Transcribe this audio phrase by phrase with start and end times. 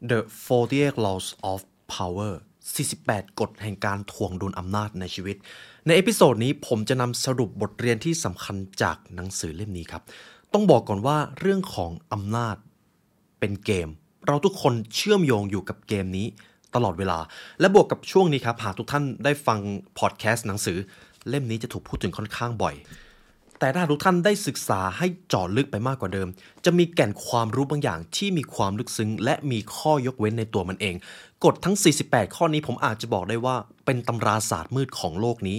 [0.00, 1.60] The 48 Laws of
[1.94, 2.32] Power
[2.84, 5.36] 48 กฎแห่งการถ่วงดุลอำนาจในชีวิต
[5.86, 10.02] ใน episode นี้ผมจะนำสรุปบทเรียนที่สำคัญจากหนังสือเล่มนี้ครับ
[10.52, 12.56] ต้องบอกก่อนว่าเรื่องของอำนาจ
[13.38, 13.88] เป็นเกม
[14.26, 16.26] เราทุกคนเชื่อมโยงอยู่กับเกมนี้
[16.74, 17.18] ตลอดเวลา
[17.60, 19.58] และบวกกับช่วงนี้ครับ หากทุกท่านได้ฟัง
[19.98, 20.78] พอดแคสต์หนังสือ
[21.28, 22.74] เล่มนี้จะถูกพูดถึงค่อนข้างบ่อย
[23.60, 26.28] แต่ถ้าทุกท่านได้ศึกษาให้เจาะลึกไปมากกว่าเดิม
[26.64, 30.94] จะมีแก่นความรู้บางอย่างที่มีความลึกซึ้ง และมีข้อยกเว้นในตัวมันเอง
[31.44, 33.56] กฎทั้ง 48 ข้อนี้ผมอาจจะบอกได้ว่า
[33.86, 35.58] เป็นตำราศาสตร์มืดของโลกนี้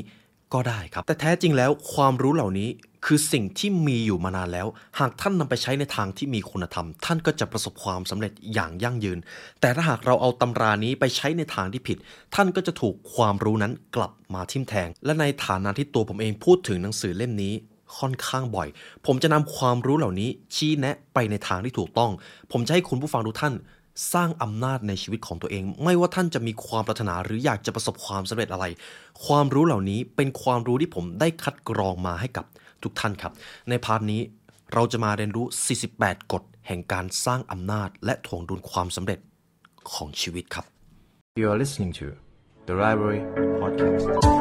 [0.53, 2.69] ก็ได้ครับ แต่แท้จริงแล้วความรู้เหล่านี้
[3.05, 4.67] คือสิ่งที่มีอยู่มานานแล้ว
[4.99, 9.19] หากท่านนำไปใช้ในทางที่มีคุณธรรม ท่านก็จะประสบความสำเร็จอย่างยั่งยืน
[9.61, 11.97] แต่ถ้าหากเราเอาตำรานี้ไปใช้ในทางที่ผิด
[12.35, 17.53] ท่านก็จะถูกความรู้นั้นกลับมาทิ่มแทง และในฐานะที่ตัวผมเองพูดถึงหนังสือเล่มนี้
[17.97, 18.67] ค่อนข้างบ่อย
[19.05, 22.11] ผมจะนำความรู้เหล่านี้ชี้แนะไปในทางที่ถูกต้อง
[22.51, 23.55] ผมจะให้คุณผู้ฟังทุกท่าน
[24.13, 28.65] สร้างอำนาจในชีวิตของตัวเอง ไม่ว่าท่านจะมีความปรารถนาหรืออยากจะประสบความสำเร็จอะไร
[29.25, 32.45] ความรู้เหล่านี้เป็นความรู้ที่ผมได้คัดกรองมาให้กับ
[32.83, 33.33] ทุกท่านครับ
[33.69, 34.21] ในพาร์ทนี้
[34.73, 35.45] เราจะมาเรียนรู้
[35.89, 39.19] 48 กฎแห่งการสร้างอำนาจและถ่วงดุลความสำเร็จ
[39.93, 40.65] ของชีวิตครับ
[41.39, 42.05] You are listening to
[42.67, 43.21] the Library
[43.61, 44.38] Podcast.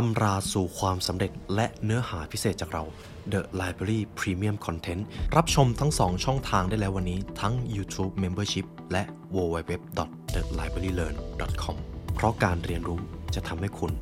[0.00, 2.84] ตำราสู่ความสำเร็จและเนื้อหาพิเศษจากเรา
[3.32, 5.02] The Library Premium Content
[5.36, 9.02] รับชมทั้ง 2 ช่องทางได้แล้ววันนี้ทั้ง YouTube Membership และ
[9.34, 11.76] www.thelibrarylearn.com
[12.14, 13.00] เพราะการเรียนรู้
[13.34, 13.92] จะทำให้คุณ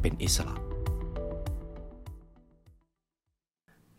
[0.00, 0.54] เป็นอิสระ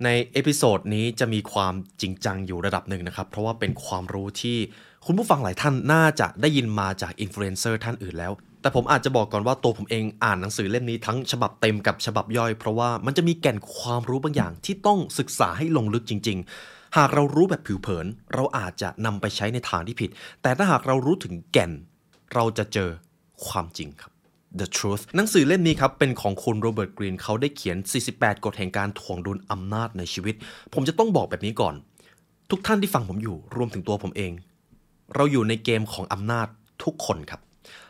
[0.03, 4.57] ใน episode นี้จะมีความจริงจังอยู่ระดับหนึ่งนะครับ เพราะว่าเป็นความรู้ที่
[5.05, 8.31] คุณผู้ฟังหลายท่านน่าจะได้ยินมาจากอินฟลูเอนเซอร์ท่านอื่นแล้ว
[8.65, 20.09] แต่ผมอาจจะบอกก่อนว่าตัวผมเองอ่านหนังสือเล่มนี้ทั้งฉบับเต็มกับฉบับย่อ เพราะว่ามันจะมีแก่นความรู้บางอย่างที่ต้องศึกษาให้ลงลึกจริง ๆ หากเรารู้แบบผิวเผิน เราอาจจะนำไปใช้ในทางที่ผิด
[20.41, 21.71] แต่ถ้าหากเรารู้ถึงแก่น
[22.33, 22.89] เราจะเจอ
[23.45, 24.11] ความจริงครับ
[24.59, 27.77] The Truth หนังสือเล่มนี้ครับ เป็นของคุณโรเบิร์ตกรีนเขาได้เขียน
[28.11, 30.35] 48 กฎแห่งการถ่วงดุลอำนาจในชีวิต
[30.73, 31.75] ผมจะต้องบอกแบบนี้ก่อน
[32.51, 34.31] ทุกท่านที่ฟังผมอยู่รวมถึงตัวผมเอง
[35.15, 36.47] เราอยู่ในเกมของอำนาจ
[36.83, 37.41] ทุกคนครับ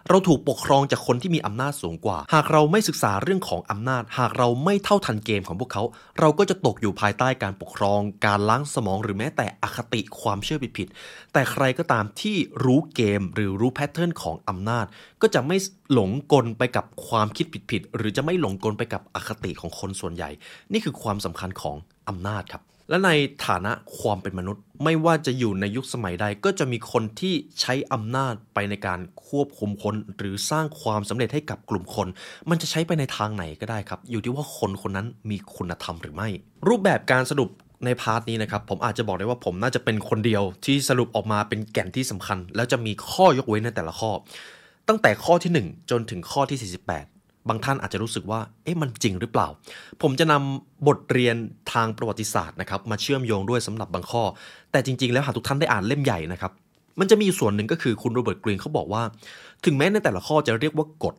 [0.09, 5.83] เราถูกปกครองจากคนที่มีอำนาจสูงกว่า หากเราไม่ศึกษาเรื่องของอำนาจ หากเราไม่เท่าทันเกมของพวกเขา
[6.19, 14.85] เราก็จะตกอยู่ภายใต้การปกครอง การล้างสมองหรือแม้แต่อคติความเชื่อผิดๆแต่ใครก็ตามที่รู้เกมหรือรู้แพทเทิร์นของอำนาจ
[15.21, 15.57] ก็จะไม่
[15.93, 20.29] หลงกลไปกับความคิดผิดๆหรือจะไม่หลงกลไปกับอคติของคนส่วนใหญ่
[20.71, 21.75] นี่คือความสำคัญของ
[22.09, 23.09] อำนาจครับ และใน
[23.45, 32.07] ฐานะความเป็นมนุษย์ ไม่ว่าจะอยู่ในยุคสมัยใดก็จะมีคนที่ใช้อำนาจไปในการควบคุมคน หรือสร้างความสำเร็จให้กับกลุ่มคน
[32.49, 36.27] มันจะใช้ไปในทางไหนก็ได้ครับ อยู่ที่ว่าคนคนนั้นมีคุณธรรมหรือไม่
[36.67, 37.49] รูปแบบการสรุป
[37.85, 44.11] ใน part นี้นะครับ ผมอาจจะบอกได้ว่าผมน่าจะเป็นคนเดียวที่สรุปออกมาเป็นแก่นที่สำคัญ แล้วจะมีข้อยกเว้นในแต่ละข้อ
[44.87, 46.59] ตั้งแต่ข้อที่ 1 จนถึงข้อที่
[46.97, 47.14] 48
[47.49, 49.47] บางท่านอาจจะรู้สึกว่า เอ๊ะ มันจริงหรือเปล่า
[50.01, 51.35] ผมจะนำบทเรียน
[51.73, 54.23] ทางประวัติศาสตร์นะครับ มาเชื่อมโยงด้วยสำหรับบางข้อ
[54.71, 56.51] แต่จริง ๆ แล้วหากทุกท่านได้อ่านเล่มใหญ่นะครับ
[56.99, 59.03] มันจะมีส่วนหนึ่งก็คือคุณโรเบิร์ตกรีนเขาบอกว่า
[59.65, 61.15] ถึงแม้ในแต่ละข้อจะเรียกว่ากฎ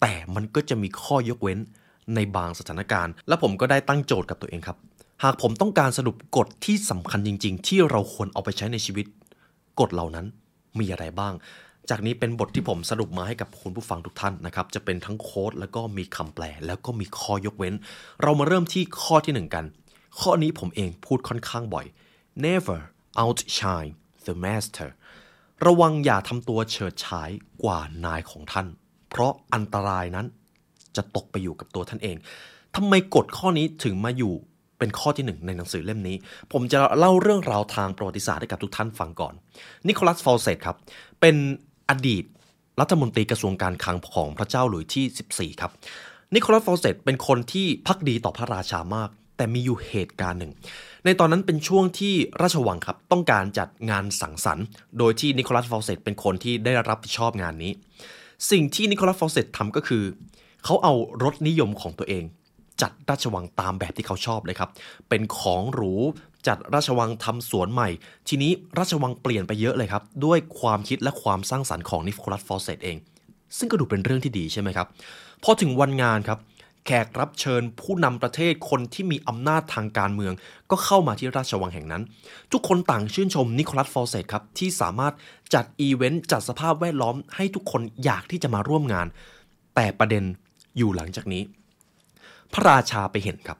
[0.00, 1.58] แต่มันก็จะมีข้อยกเว้น
[2.14, 4.76] ในบางสถานการณ์ และผมก็ได้ตั้งโจทย์กับตัวเองครับ
[5.24, 9.06] หากผมต้องการสรุปกฎที่สำคัญจริง ๆ ที่เราควรเอาไปใช้ในชีวิต
[9.80, 10.26] กฎเหล่านั้น
[10.78, 11.32] มีอะไรบ้าง
[11.90, 17.74] จากนี้เป็นบทที่ผมสรุปมาให้กับคุณผู้ฟังทุกท่านนะครับ จะเป็นทั้งโค้ดแล้วก็มีคำแปล แล้วก็มีข้อยกเว้น
[18.22, 19.64] เรามาเริ่มที่ข้อที่หนึ่งกัน
[20.20, 21.86] ข้อนี้ผมเองพูดค่อนข้างบ่อย
[22.44, 22.78] never
[23.22, 23.92] outshine
[24.26, 24.88] the master
[25.66, 27.30] ระวังอย่าทำตัวเฉิดฉาย
[27.62, 28.66] กว่านายของท่าน
[29.10, 30.26] เพราะอันตรายนั้น
[30.96, 32.16] จะตกไปอยู่กับตัวท่านเอง
[32.76, 34.34] ทำไมกฎข้อนี้ถึงมาอยู่
[34.78, 36.16] เป็นข้อที่หนึ่งในหนังสือเล่มนี้
[36.52, 39.34] ผมจะเล่าเรื่องราวทางประวัติศาสตร์ให้กับทุกท่านฟังก่อน
[39.86, 40.76] นิโคลัสฟอลเซตครับ
[41.20, 41.36] เป็น
[41.90, 42.24] อดีต
[42.80, 45.70] รัฐมนตรีกระทรวงการคลังของพระเจ้าหลุยที่ 14 ครับ
[46.34, 50.52] นิโคลัสฟอลเซตเป็นคนที่พักดีต่อพระราชามาก แต่มีอยู่เหตุการณ์หนึ่ง
[51.04, 54.66] ในตอนนั้นเป็นช่วงที่ราชวังครับ ต้องการจัดงานสังสรรค์
[54.98, 57.72] โดยที่นิโคลัสฟอลเซตเป็นคนที่ได้รับผิดชอบงานนี้
[58.50, 60.04] สิ่งที่นิโคลัสฟอลเซตทำก็คือ
[60.64, 62.24] เขาเอารถนิยมของตัวเอง
[62.82, 64.70] จัดราชวังตามแบบที่เขาชอบเลยครับ
[65.08, 65.94] เป็นของหรู
[66.46, 67.88] จัดราชวังทำสวนใหม่
[68.28, 72.96] ทีนี้ราชวังเปลี่ยนไปเยอะเลยครับ ด้วยความคิดและความสร้างสรรค์ของนิโคลัสฟอลเซตเอง
[73.58, 74.86] ซึ่งก็ดูเป็นเรื่องที่ดีใช่ไหมครับ
[75.42, 76.38] พอถึงวันงานครับ
[76.86, 80.32] แขกรับเชิญผู้นำประเทศคนที่มีอำนาจทางการเมือง
[80.70, 82.02] ก็เข้ามาที่ราชวังแห่งนั้น
[82.52, 85.14] ทุกคนต่างชื่นชมนิโคลัสฟอร์เซตครับที่สามารถ
[85.54, 89.06] จัดอีเวนต์จัดสภาพแวดล้อมให้ทุกคนอยากที่จะมาร่วมงาน
[89.74, 90.24] แต่ประเด็น
[90.76, 91.42] อยู่หลังจากนี้
[92.52, 93.58] พระราชาไปเห็นครับ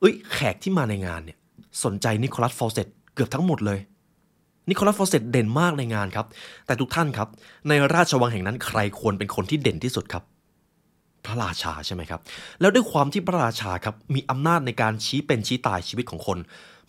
[0.00, 1.38] เอ้ยแขกที่มาในงานเนี่ย
[1.84, 3.78] สนใจนิโคลัสฟอร์เซตเกือบทั้งหมดเลย
[4.70, 6.26] นิโคลัสฟอร์เซตเด่นมากในงานครับ
[6.66, 7.28] แต่ทุกท่านครับ
[7.68, 10.22] ในราชวังแห่งนั้นใครควรเป็นคนที่เด่นที่สุดครับ
[11.26, 12.20] พระราชาใช่ไหมครับ
[12.60, 16.38] แล้วด้วยความที่พระราชาครับมีอำนาจในการชี้เป็นชี้ตายชีวิตของคน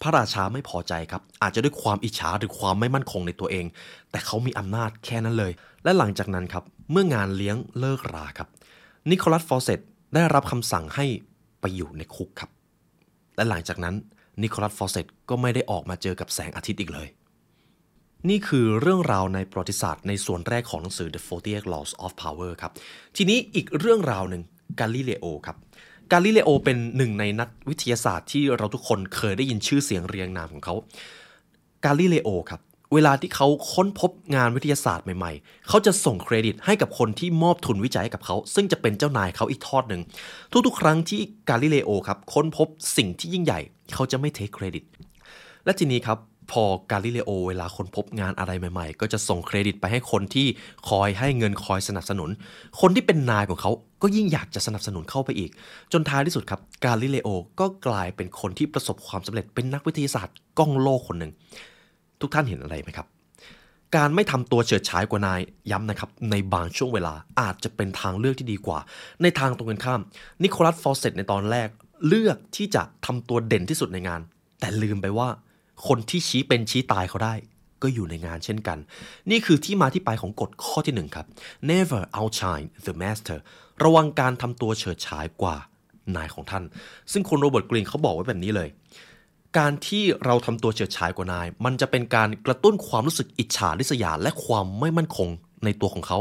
[0.02, 3.66] พระราชาไม่พอใจครับ อาจจะด้วยความอิจฉาหรือความไม่มั่นคงในตัวเอง
[4.12, 5.52] แต่เขามีอำนาจแค่นั้นเลย
[5.84, 8.48] และหลังจากนั้นครับ เมื่องานเลี้ยงเลิกราครับ
[9.10, 9.80] นิโคลัสฟอร์เซต
[10.14, 11.06] ได้รับคำสั่งให้
[11.62, 12.50] ไปอยู่ในคุกครับ
[13.36, 13.96] และหลังจากนั้น
[14.44, 17.08] นิโคลัสฟอร์เซตก็ไม่ได้ออกมาเจอกับแสงอาทิตย์อีกเลย
[18.30, 22.72] นี่คือเรื่องราวในประวัติศาสตร์ในส่วนแรกของหนังสือ The 48 Laws of Power ครับ
[23.18, 24.42] ทีนี้อีกเรื่องราวหนึ่ง
[24.80, 25.58] กาลิเลโอครับ
[26.12, 30.76] กาลิเลโอเป็นหนึ่งในนักวิทยาศาสตร์ที่เราทุกคนเคยได้ยินชื่อเสียงเรียงนามของเขา
[31.86, 32.62] กาลิเลโอครับ
[32.94, 40.02] เวลาที่เขาค้นพบงานวิทยาศาสตร์ใหม่ๆ เขาจะส่งเครดิตให้กับคนที่มอบทุนวิจัยให้กับเขา ซึ่งจะเป็นเจ้านายเขาอีกทอดหนึ่ง
[40.66, 42.68] ทุกๆ ครั้งที่กาลิเลโอครับค้นพบ
[42.98, 43.60] สิ่งที่ยิ่งใหญ่
[43.94, 44.84] เขาจะไม่เทคเครดิต
[45.66, 46.18] และทีนี้ครับ
[46.52, 50.48] พอกาลิเลโอเวลาค้นพบงานอะไรใหม่ ๆ ก็จะส่งเครดิตไปให้คนที่
[50.90, 52.30] คอยให้เงินคอยสนับสนุน
[52.82, 53.72] คนที่เป็นนายของเขา
[54.02, 55.52] ก็ยิ่งอยากจะสนับสนุนเข้าไปอีก
[55.92, 57.30] จนท้ายที่สุดครับ กาลิเลโอ
[57.60, 61.32] ก็กลายเป็นคนที่ประสบความสำเร็จเป็นนักวิทยาศาสตร์ก้องโลกคนหนึ่ง
[62.22, 63.08] ทุกท่านเห็นอะไรไหมครับ
[63.96, 65.40] การไม่ทำตัวเฉิดฉายกว่านาย
[65.72, 68.80] ย้ำนะครับ ในบางช่วงเวลาอาจจะเป็นทางเลือกที่ดีกว่า
[69.22, 70.02] ในทางตรงกันข้าม
[70.44, 71.70] นิโคลัสฟอร์เซตในตอนแรก
[72.08, 74.22] เลือกที่จะทำตัวเด่นที่สุดในงาน
[74.60, 75.30] แต่ลืมไปว่า
[75.88, 77.34] คนที่ชี้เป็นชี้ตายเขาได้
[77.84, 78.78] ก็อยู่ในงานเช่นกัน
[79.30, 81.26] นี่คือที่มาที่ไปของกฎข้อที่หนึ่งครับ
[81.70, 83.40] never outshine the master
[83.84, 85.56] ระวังการทำตัวเฉิดฉายกว่า
[86.16, 86.64] นายของท่าน
[87.12, 88.70] ซึ่งคนโรเบิร์ตกรีนเขาบอกไว้แบบนี้เลย
[89.58, 95.30] การที่เราทำตัวเฉิดฉายกว่านาย มันจะเป็นการกระตุ้นความรู้สึกอิจฉาริษยาและความไม่มั่นคง
[95.66, 96.18] ในตัวของเขา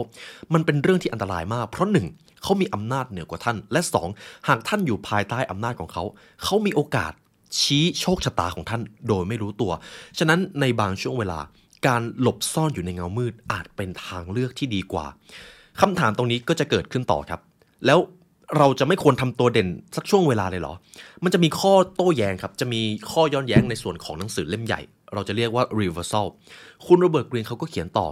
[0.53, 2.07] มันเป็นเรื่องที่อันตรายมาก เพราะหนึ่ง
[2.43, 4.09] เขามีอำนาจเหนือกว่าท่าน และสอง
[4.49, 6.05] หากท่านอยู่ภายใต้อำนาจของเขา
[6.43, 7.13] เขามีโอกาส
[7.61, 9.73] ชี้โชคชะตาของท่านโดยไม่รู้ตัว
[10.19, 11.41] ฉะนั้นในบางช่วงเวลา
[11.87, 15.07] การหลบซ่อนอยู่ในเงามืดอาจเป็นทางเลือกที่ดีกว่า
[15.81, 17.41] คำถามตรงนี้ก็จะเกิดขึ้นต่อครับ
[17.87, 17.99] แล้ว
[18.59, 20.75] เราจะไม่ควรทำตัวเด่นสักช่วงเวลาเลยเหรอ
[21.25, 22.81] มันจะมีข้อโต้แย้งครับ จะมี
[23.11, 24.81] ข้อย้อนแย้งในส่วนของหนังสือเล่มใหญ่
[25.15, 26.27] เราจะเรียกว่า reversal
[26.87, 28.07] คุณโรเบิร์ตกรีนเขาก็เขียนต่อ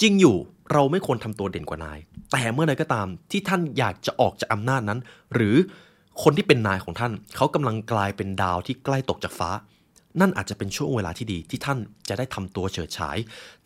[0.00, 0.36] จริงอยู่
[0.72, 1.98] เราไม่ควรทำตัวเด่นกว่านาย
[2.32, 4.98] แต่เมื่อใดก็ตามที่ท่านอยากจะออกจากอำนาจนั้น
[5.34, 5.56] หรือ
[6.22, 9.50] คนที่เป็นนายของท่าน เขากำลังกลายเป็นดาวที่ใกล้ตกจากฟ้า
[10.20, 11.78] นั่นอาจจะเป็นช่วงเวลาที่ดีที่ท่าน
[12.08, 13.16] จะได้ทำตัวเฉิดฉาย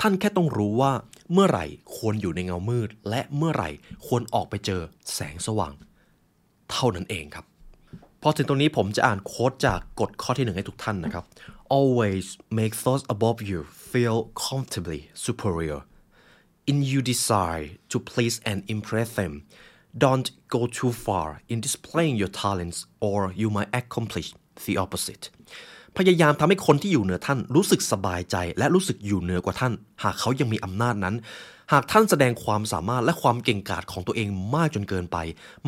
[0.01, 0.93] ท่านแค่ต้องรู้ว่า
[1.33, 1.67] เมื่อไหร่
[1.97, 3.71] ควรอยู่ในเงามืด และเมื่อไหร่
[4.07, 4.81] ควรออกไปเจอ
[5.15, 5.73] แสงสว่าง
[6.71, 7.45] เท่านั้นเองครับ
[8.23, 11.25] พอถึงตรงนี้ผมจะอ่านโค้ดจากกฎข้อที่หนึ่งให้ทุกท่านนะครับ
[11.79, 12.25] always
[12.59, 13.61] make those above you
[13.93, 15.81] feel comfortably superior
[16.71, 19.33] in you desire to please and impress them
[20.05, 22.79] don't go too far in displaying your talents
[23.09, 24.29] or you might accomplish
[24.65, 25.25] the opposite
[25.97, 29.73] พยายามทำให้คนที่อยู่เหนือท่านรู้สึกสบายใจ และรู้สึกอยู่เหนือกว่าท่าน
[30.03, 31.15] หากเขายังมีอำนาจนั้น
[31.73, 35.17] หากท่านแสดงความสามารถและความเก่งกาจของตัวเองมากจนเกินไป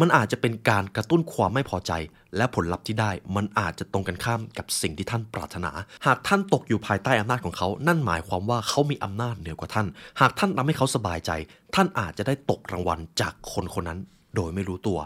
[0.00, 1.92] มันอาจจะเป็นการกระตุ้นความไม่พอใจ
[2.36, 5.70] และผลลัพธ์ที่ได้ มันอาจจะตรงกันข้ามกับสิ่งที่ท่านปรารถนา
[6.06, 9.86] หากท่านตกอยู่ภายใต้อำนาจของเขา นั่นหมายความว่าเขามีอำนาจเหนือกว่าท่าน
[10.20, 11.30] หากท่านทำให้เขาสบายใจ
[11.74, 13.98] ท่านอาจจะได้ตกรางวัลจากคนคนนั้น
[14.36, 14.98] โดยไม่รู้ตัว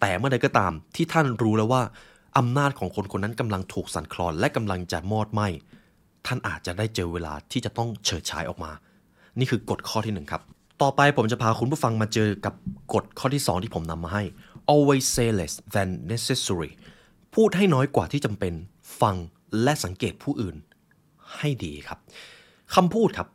[0.00, 1.82] แต่เมื่อใดก็ตามที่ท่านรู้แล้วว่า
[2.38, 5.40] อำนาจของคนคนนั้นกำลังถูกสั่นคลอนและกำลังจะมอดไหม
[6.26, 8.72] ท่านอาจจะได้เจอเวลาที่จะต้องเฉิดฉายออกมา
[9.38, 10.42] นี่คือกฎข้อที่หนึ่งครับ
[10.82, 12.54] ต่อไปผมจะพาคุณผู้ฟังมาเจอกับ
[12.94, 14.22] กฎข้อที่ 2 ที่ผมนำมาให้
[14.72, 16.70] always say less than necessary
[17.34, 18.54] พูดให้น้อยกว่าที่จำเป็น
[19.00, 19.16] ฟัง
[19.62, 20.56] และสังเกตผู้อื่น
[21.36, 21.98] ให้ดีครับ
[22.74, 23.28] คำพูดครับ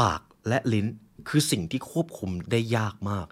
[0.00, 0.86] ปากและลิ้น
[1.28, 3.26] คือสิ่งที่ควบคุมได้ยากมาก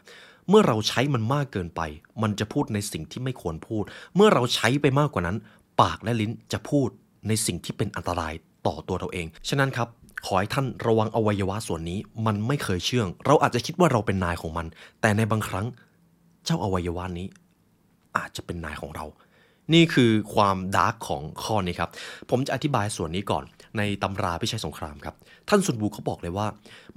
[0.49, 1.81] เมื่อเราใช้มันมากเกินไป
[2.23, 3.85] มันจะพูดในสิ่งที่ไม่ควรพูด
[4.15, 5.37] เมื่อเราใช้ไปมากกว่านั้น
[5.83, 6.89] ปากและลิ้นจะพูด
[7.29, 8.35] ในสิ่งที่เป็นอันตราย
[8.67, 9.89] ต่อตัวเราเอง ฉะนั้นครับ
[10.27, 14.67] ขอให้ท่านระวังอวัยวะส่วนนี้มันไม่เคยเชื่อง เราอาจจะคิดว่าเราเป็นนายของมัน
[15.01, 15.67] แต่ในบางครั้ง
[16.45, 17.27] เจ้าอวัยวะนี้
[18.17, 19.07] อาจจะเป็นนายของเรา
[19.75, 21.91] นี่คือความดาร์กของข้อนี้ครับ
[22.31, 23.45] ผมจะอธิบายส่วนนี้ก่อน
[23.79, 25.15] ในตำราพิชัยสงครามครับ
[25.49, 26.47] ท่านซุนวูเขาบอกเลยว่า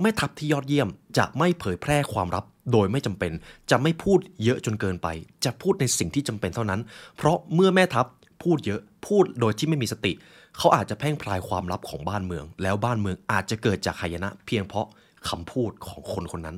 [0.01, 0.88] แม่ทัพที่ยอดเยี่ยม
[1.18, 3.32] จะไม่เผยแพร่ความลับโดยไม่จำเป็น
[3.72, 5.08] จะไม่พูดเยอะจนเกินไป
[5.46, 6.80] จะพูดในสิ่งที่จำเป็นเท่านั้น
[7.18, 8.06] เพราะเมื่อแม่ทัพ
[8.44, 10.13] พูดเยอะพูดโดยที่ไม่มีสติ
[10.57, 14.88] เขาอาจจะแพ่งพรายความลับของบ้านเมือง แล้วบ้านเมืองอาจจะเกิดจากหายนะ เพียงเพราะ
[15.29, 16.57] คำพูดของคนคนนั้น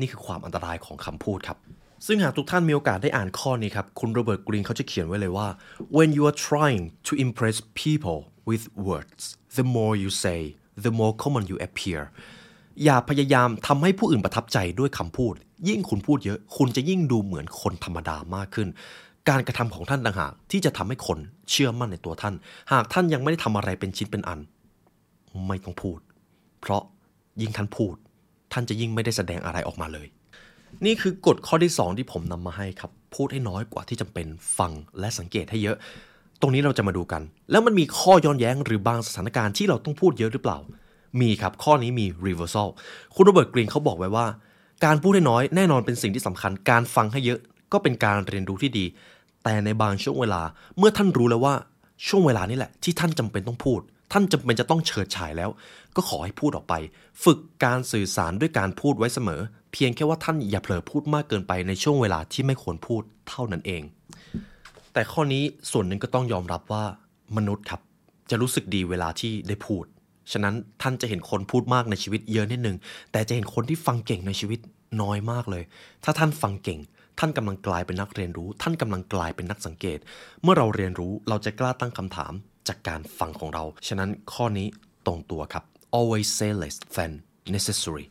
[0.00, 1.58] นี่คือความอันตรายของคำพูดครับ
[2.06, 5.48] ซึ่งหากทุกท่านมีโอกาสได้อ่านข้อนี้ครับ คุณโรเบิร์ตกรีนเขาจะเขียนไว้เลยว่า
[5.96, 9.22] when you are trying to impress people with words
[9.56, 10.40] the more you say
[10.84, 12.02] the more common you appear
[12.84, 15.34] อย่าพยายามทำให้ผู้อื่นประทับใจด้วยคำพูด
[15.68, 18.68] ยิ่งคุณพูดเยอะ คุณจะยิ่งดูเหมือนคนธรรมดามากขึ้น
[19.28, 21.18] การกระทำของท่านต่างหากที่จะทำให้คน
[21.52, 22.34] เชื่อมั่นในตัวท่าน
[22.72, 24.40] หากท่านยังไม่ได้ทำอะไรเป็นชิ้นเป็นอัน
[25.46, 25.98] ไม่ต้องพูด
[26.60, 26.82] เพราะ
[27.40, 27.94] ยิ่งท่านพูด
[28.52, 30.06] ท่านจะยิ่งไม่ได้แสดงอะไรออกมาเลย
[30.84, 34.26] นี่คือกฎข้อที่ 2 ที่ผมนำมาให้ครับ พูดให้น้อยกว่าที่จำเป็น
[34.58, 35.76] ฟังและสังเกตให้เยอะ
[36.40, 40.58] ตรงนี้เราจะมาดูกัน แล้วมันมีข้อย้อนแย้งหรือบางสถานการณ์ที่เราต้องพูดเยอะหรือเปล่า
[41.20, 42.68] มีครับข้อนี้มี reversal
[43.14, 44.26] คุณโรเบิร์ตกรีนเขาบอกไว้ว่า
[44.84, 47.38] การพูดให้น้อยแน่นอนเป็นสิ่งที่สำคัญ การฟังให้เยอะ
[47.72, 48.84] ก็เป็นการเรียนรู้ที่ดี
[49.44, 50.42] แต่ในบางช่วงเวลา
[50.78, 51.54] เมื่อท่านรู้แล้วว่า
[52.08, 53.80] ช่วงเวลานี้แหละ ที่ท่านจำเป็นต้องพูด
[54.12, 55.50] ท่านจำเป็นจะต้องเฉิดฉายแล้ว
[55.96, 56.74] ก็ขอให้พูดออกไป
[57.24, 59.40] ฝึกการสื่อสารด้วยการพูดไว้เสมอ
[59.72, 63.82] เพียงแค่ว่าท่านอย่าเผลอพูดมากเกินไปในช่วงเวลาที่ไม่ควรพูดเท่านั้นเอง
[64.92, 66.84] แต่ข้อนี้ส่วนหนึ่งก็ต้องยอมรับว่า
[67.36, 67.80] มนุษย์ครับ
[68.30, 69.84] จะรู้สึกดีเวลาที่ได้พูด
[70.32, 72.76] ฉะนั้นท่านจะเห็นคนพูดมากในชีวิตเยอะนิดนึง
[73.12, 74.60] แต่จะเห็นคนที่ฟังเก่งในชีวิต
[75.02, 75.64] น้อยมากเลย
[76.04, 76.80] ถ้าท่านฟังเก่ง
[77.18, 79.98] ท่านกำลังกลายเป็นนักเรียนรู้ ท่านกำลังกลายเป็นนักสังเกต
[80.42, 82.32] เมื่อเราเรียนรู้เราจะกล้าตั้งคำถาม
[82.68, 84.66] จากการฟังของเรา ฉะนั้นข้อนี้
[85.06, 85.64] ตรงตัวครับ
[85.98, 87.12] always say less than
[87.54, 88.04] necessary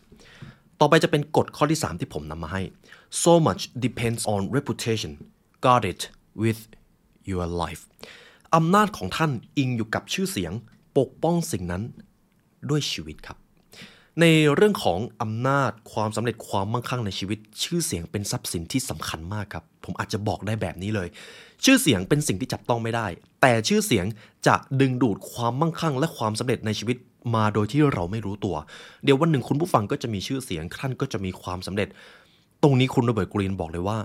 [0.79, 2.62] ต่อไปจะเป็นกฎข้อที่ 3 ที่ผมนำมาให้
[3.24, 5.12] so much depends on reputation
[5.65, 6.01] guard it
[6.43, 6.62] with
[7.31, 7.81] your life
[8.55, 10.53] อำนาจของท่านอิงอยู่กับชื่อเสียง
[10.98, 11.84] ปกป้องสิ่งนั้น
[12.70, 13.38] ด้วยชีวิตครับ
[14.22, 14.25] ใน
[14.56, 21.08] เรื่องของอำนาจความสำเร็จความมั่งคั่งในชีวิต ชื่อเสียงเป็นทรัพย์สินที่สำคัญมากครับ ผมอาจจะบอกได้แบบนี้เลย
[21.66, 23.08] ชื่อเสียงเป็นสิ่งที่จับต้องไม่ได้
[23.42, 24.06] แต่ชื่อเสียง
[24.48, 26.98] จะดึงดูดความมั่งคั่ง และความสำเร็จในชีวิต
[27.36, 28.56] มาโดยที่เราไม่รู้ตัว
[29.04, 31.90] เดี๋ยววันหนึ่งคุณผู้ฟังก็จะมีชื่อเสียงท่านก็จะมีความสำเร็จ
[32.63, 33.98] ตรงนี้คุณโรเบิร์ตกรีนบอกเลยว่า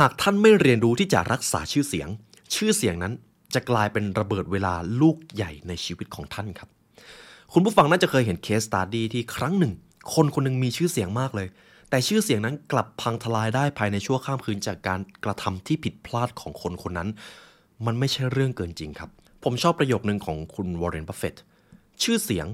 [0.00, 2.08] หากท่านไม่เรียนรู้ที่จะรักษาชื่อเสียง
[2.54, 3.12] ชื่อเสียงนั้น
[3.54, 6.68] จะกลายเป็นระเบิดเวลาลูกใหญ่ในชีวิตของท่านครับ
[7.52, 9.72] คุณผู้ฟังน่าจะเคยเห็น case study ที่ครั้งหนึ่ง
[10.14, 11.48] คนคนหนึ่งมีชื่อเสียงมากเลย
[11.90, 17.08] แต่ชื่อเสียงนั้นกลับพังทลายได้ภายในชั่วข้ามคืนจากการกระทำที่ผิดพลาดของคนคนนั้น
[17.86, 19.10] มันไม่ใช่เรื่องเกินจริงครับ
[19.44, 21.42] ผมชอบประโยคนึงของคุณวอร์เรนบัฟเฟตต์
[22.02, 22.46] ชื่อเสียง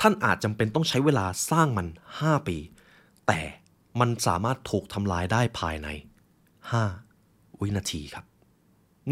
[0.00, 1.86] ท่านอาจจำเป็นต้องใช้เวลาสร้างมัน
[2.20, 2.56] 5 ปี
[3.26, 3.40] แต่
[4.00, 5.88] มันสามารถถูกทำลายได้ภายใน
[6.74, 8.24] 5 วินาทีครับ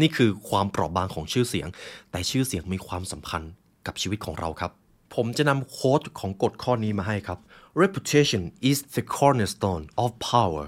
[0.01, 1.67] นี่คือความเปราะบางของชื่อเสียง
[2.11, 3.43] แต่ชื่อเสียงมีความสำคัญ
[3.87, 4.71] กับชีวิตของเราครับ
[5.15, 7.39] ผมจะนำโค้ดของกฎข้อนี้มาให้ครับ
[7.81, 10.65] reputation is the cornerstone of power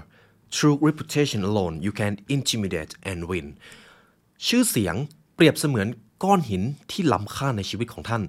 [0.54, 3.46] through reputation alone you can intimidate and win
[4.46, 4.94] ชื่อเสียง
[5.34, 5.88] เปรียบเสมือน
[6.24, 8.22] ก้อนหินที่ล้ำค่าในชีวิตของท่าน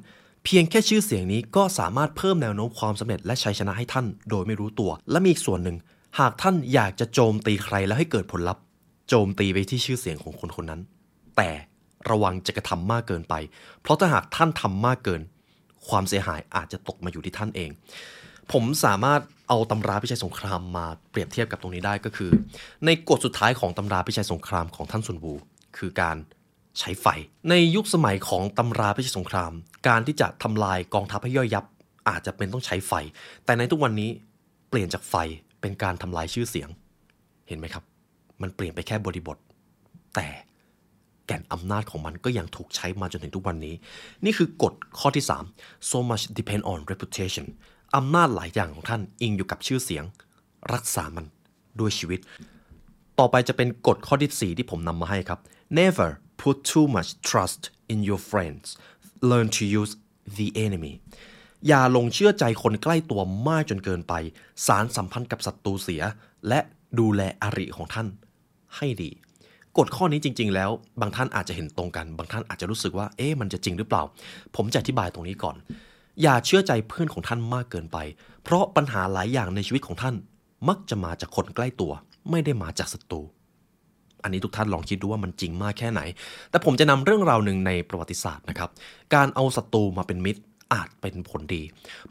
[0.45, 5.77] เพียงแค่ชื่อเสียงนี้ก็สามารถเพิ่มแนวโน้มความสำเร็จและชัยชนะให้ท่านโดยไม่รู้ตัว และมีอีกส่วนหนึ่ง
[6.19, 8.63] หากท่านอยากจะโจมตีใครแล้วให้เกิดผลลัพธ์
[9.10, 10.81] โจมตีไปที่ชื่อเสียงของคนคนนั้น
[11.38, 11.50] แต่
[12.10, 13.34] ระวังจะกระทำมากเกินไป
[13.81, 15.22] เพราะถ้าหากท่านทำมากเกิน
[15.89, 17.70] ความเสียหายอาจจะตกมาอยู่ที่ท่านเอง
[18.51, 22.32] ผมสามารถเอาตำราพิชัยสงครามมาเปรียบเทียบกับตรงนี้ได้ก็คือ
[22.86, 25.34] ในกฎสุดท้ายของตำราพิชัยสงครามของท่านซุนวู
[25.77, 26.18] คือการ
[26.80, 27.08] ใช้ไฟ
[27.50, 29.51] ในยุคสมัยของตำราพิชัยสงคราม
[29.88, 31.65] การที่จะทำลายกองทัพให้ย่อยยับ
[32.10, 32.94] อาจจะเป็นต้องใช้ไฟ
[33.46, 34.10] แต่ในทุกวันนี้
[34.70, 35.15] เปลี่ยนจากไฟ
[35.62, 36.70] เป็นการทำลายชื่อเสียง
[37.48, 37.84] เห็นไหมครับ
[38.42, 39.38] มันเปลี่ยนไปแค่บริบท
[40.15, 40.27] แต่
[41.27, 43.75] แก่นอำนาจของมันก็ยังถูกใช้มาจนถึงทุกวันนี้
[44.25, 45.25] นี่คือกฎข้อที่
[45.58, 47.46] 3 so much depend on reputation
[47.96, 50.03] อำนาจหลายอย่างของท่านอิงอยู่กับชื่อเสียง
[50.74, 51.25] รักษามัน
[51.79, 52.20] ด้วยชีวิต
[53.20, 55.39] ต่อไปจะเป็นกฎข้อที่ 4 ที่ผมนำมาให้ครับ
[55.79, 56.10] never
[56.41, 57.62] put too much trust
[57.94, 58.65] in your friends
[59.29, 59.94] learn to use
[60.38, 60.94] the enemy
[61.67, 64.13] อย่าลงเชื่อใจคนใกล้ตัวมากจนเกินไป
[64.67, 66.03] สารสัมพันธ์กับศัตรูเสีย
[66.48, 66.60] และ
[67.00, 68.08] ดูแลอริของท่าน
[68.75, 69.12] ให้ดี
[69.77, 70.70] กฎข้อนี้จริง ๆ แล้ว
[71.01, 74.03] บางท่านอาจจะเห็นตรงกัน บางท่านอาจจะรู้สึกว่าเอ๊ะมันจะจริงหรือเปล่า
[74.55, 75.55] ผมจะอธิบายตรงนี้ก่อน
[76.22, 77.98] อย่าเชื่อใจเพื่อนของท่านมากเกินไป
[78.44, 80.15] เพราะปัญหาหลายอย่างในชีวิตของท่าน
[80.70, 81.91] มักจะมาจากคนใกล้ตัว
[82.29, 83.22] ไม่ได้มาจากศัตรู
[84.24, 86.01] อันนี้ทุกท่านลองคิดดูว่ามันจริงมากแค่ไหน
[86.50, 88.70] แต่ผมจะนำเรื่องราวหนึ่งในประวัติศาสตร์นะครับ
[89.15, 90.41] การเอาศัตรูมาเป็นมิตร
[90.74, 91.62] อาจเป็นผลดี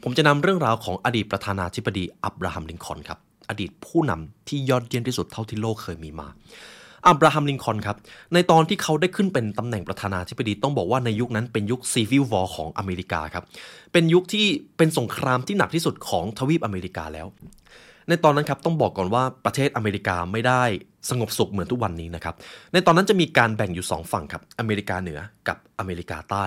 [0.03, 3.19] ผมจะนำเรื่องราวของอดีตประธานาธิบดีอับราฮัมลิงคอนครับ
[3.49, 6.27] อดีตผู้นำที่ยอดเยี่ยมที่สุดเท่าที่โลกเคยมีมา
[7.07, 7.97] อับราฮัมลิงคอล์นครับ
[8.33, 13.43] ในตอนที่เขาได้ขึ้นเป็นตำแหน่งประธานาธิบดีต้องบอกว่าในยุคนั้นเป็นยุค Civil War ของอเมริกาครับ
[13.93, 14.45] เป็นยุคที่
[14.77, 17.27] เป็นสงครามที่หนักที่สุดของทวีปอเมริกาแล้ว
[18.09, 20.63] ในตอนนั้นครับต้องบอกก่อนว่าประเทศอเมริกาไม่ได้
[21.09, 22.35] สงบสุขเหมือนทุกวันนี้นะครับ
[22.73, 26.45] ในตอนนั้นจะมีการแบ่งอยู่ 2 ฝั่งครับอเมริกาเหนือกับอเมริกาใต้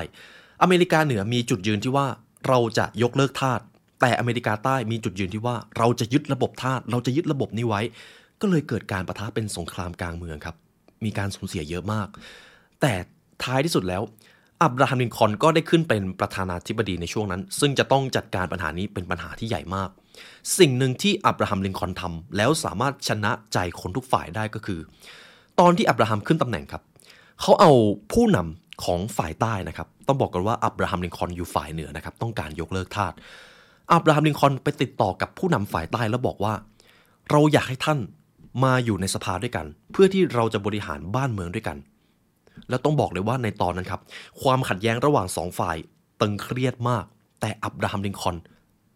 [0.62, 2.06] อเมริกาเหนือมีจุดยืนที่ว่า
[2.48, 3.60] เราจะยกเลิกทาส
[4.00, 7.80] แต่อเมริกาใต้มีจุดยืนที่ว่าเราจะยึดระบบทาสเราจะยึดระบบนี้ไว้
[8.40, 10.56] ก็เลยเกิดการประทะเป็นสงครามกลางเมืองครับ
[11.04, 12.08] มีการสูญเสียเยอะมาก
[12.80, 12.92] แต่
[13.44, 14.02] ท้ายที่สุดแล้ว
[14.62, 19.88] อับราฮัมลินคอนก็ได้ขึ้นเป็นประธานาธิบดีในช่วงนั้น ซึ่งจะต้องจัดการปัญหานี้เป็นปัญหาที่ใหญ่มาก
[20.58, 24.80] สิ่งหนึ่งที่อับราฮัมลินคอนทำแล้วสามารถชนะใจคนทุกฝ่ายได้ก็คือ
[25.60, 26.82] ตอนที่อับราฮัมขึ้นตำแหน่งครับ
[27.40, 27.72] เขาเอา
[28.12, 33.12] ผู้นำของฝ่ายใต้นะครับ ต้องบอกกันว่าอับราฮัมลินคอนอยู่ฝ่ายเหนือนะครับ ต้องการยกเลิกทาส
[33.92, 36.54] อับราฮัมลินคอนไปติดต่อกับผู้นำฝ่ายใต้แล้วบอกว่า
[37.30, 37.98] เราอยากให้ท่าน
[38.64, 41.76] มาอยู่ในสภาด้วยกัน เพื่อที่เราจะบริหารบ้านเมืองด้วยกัน
[42.68, 44.00] แล้วต้องบอกเลยว่าในตอนนั้นครับ
[44.42, 45.76] ความขัดแย้งระหว่างสองฝ่าย
[46.20, 47.04] ตึงเครียดมาก
[47.40, 48.36] แต่อับราฮัมลินคอน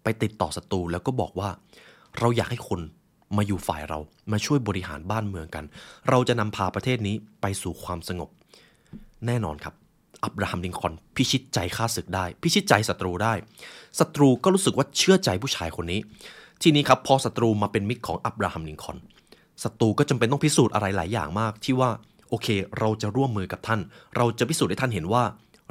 [0.03, 1.51] ไปติดต่อศัตรูแล้วก็บอกว่า
[2.19, 2.81] เราอยากให้คน
[3.37, 3.99] มาอยู่ฝ่ายเรา
[4.33, 5.65] มาช่วยบริหารบ้านเมืองกัน
[6.09, 8.29] เราจะนำพาประเทศนี้ไปสู่ความสงบ
[9.27, 9.75] แน่นอนครับ
[10.25, 13.35] อับราฮัมลินคอนพิชิตใจข้าศึกได้ พิชิตใจศัตรูได้
[13.99, 16.01] ศัตรูก็รู้สึกว่าเชื่อใจผู้ชายคนนี้
[16.63, 18.99] ทีนี้ครับพอศัตรูมาเป็นมิตรของอับราฮัมลินคอน
[19.63, 21.91] ศัตรูก็จำเป็นต้องพิสูจน์อะไรหลายอย่างมาก ที่ว่า
[22.29, 23.81] โอเค เราจะร่วมมือกับท่าน
[24.17, 25.25] เราจะพิสูจน์ให้ท่านเห็นว่า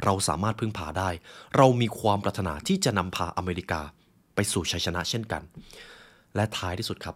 [0.04, 1.10] เราสามารถพึ่งพาได้
[1.58, 3.82] เรามีความปรารถนาที่จะนำพาอเมริกา
[4.36, 5.42] ไปสู่ชัยชนะเช่นกัน
[6.36, 7.16] และท้ายที่สุดครับ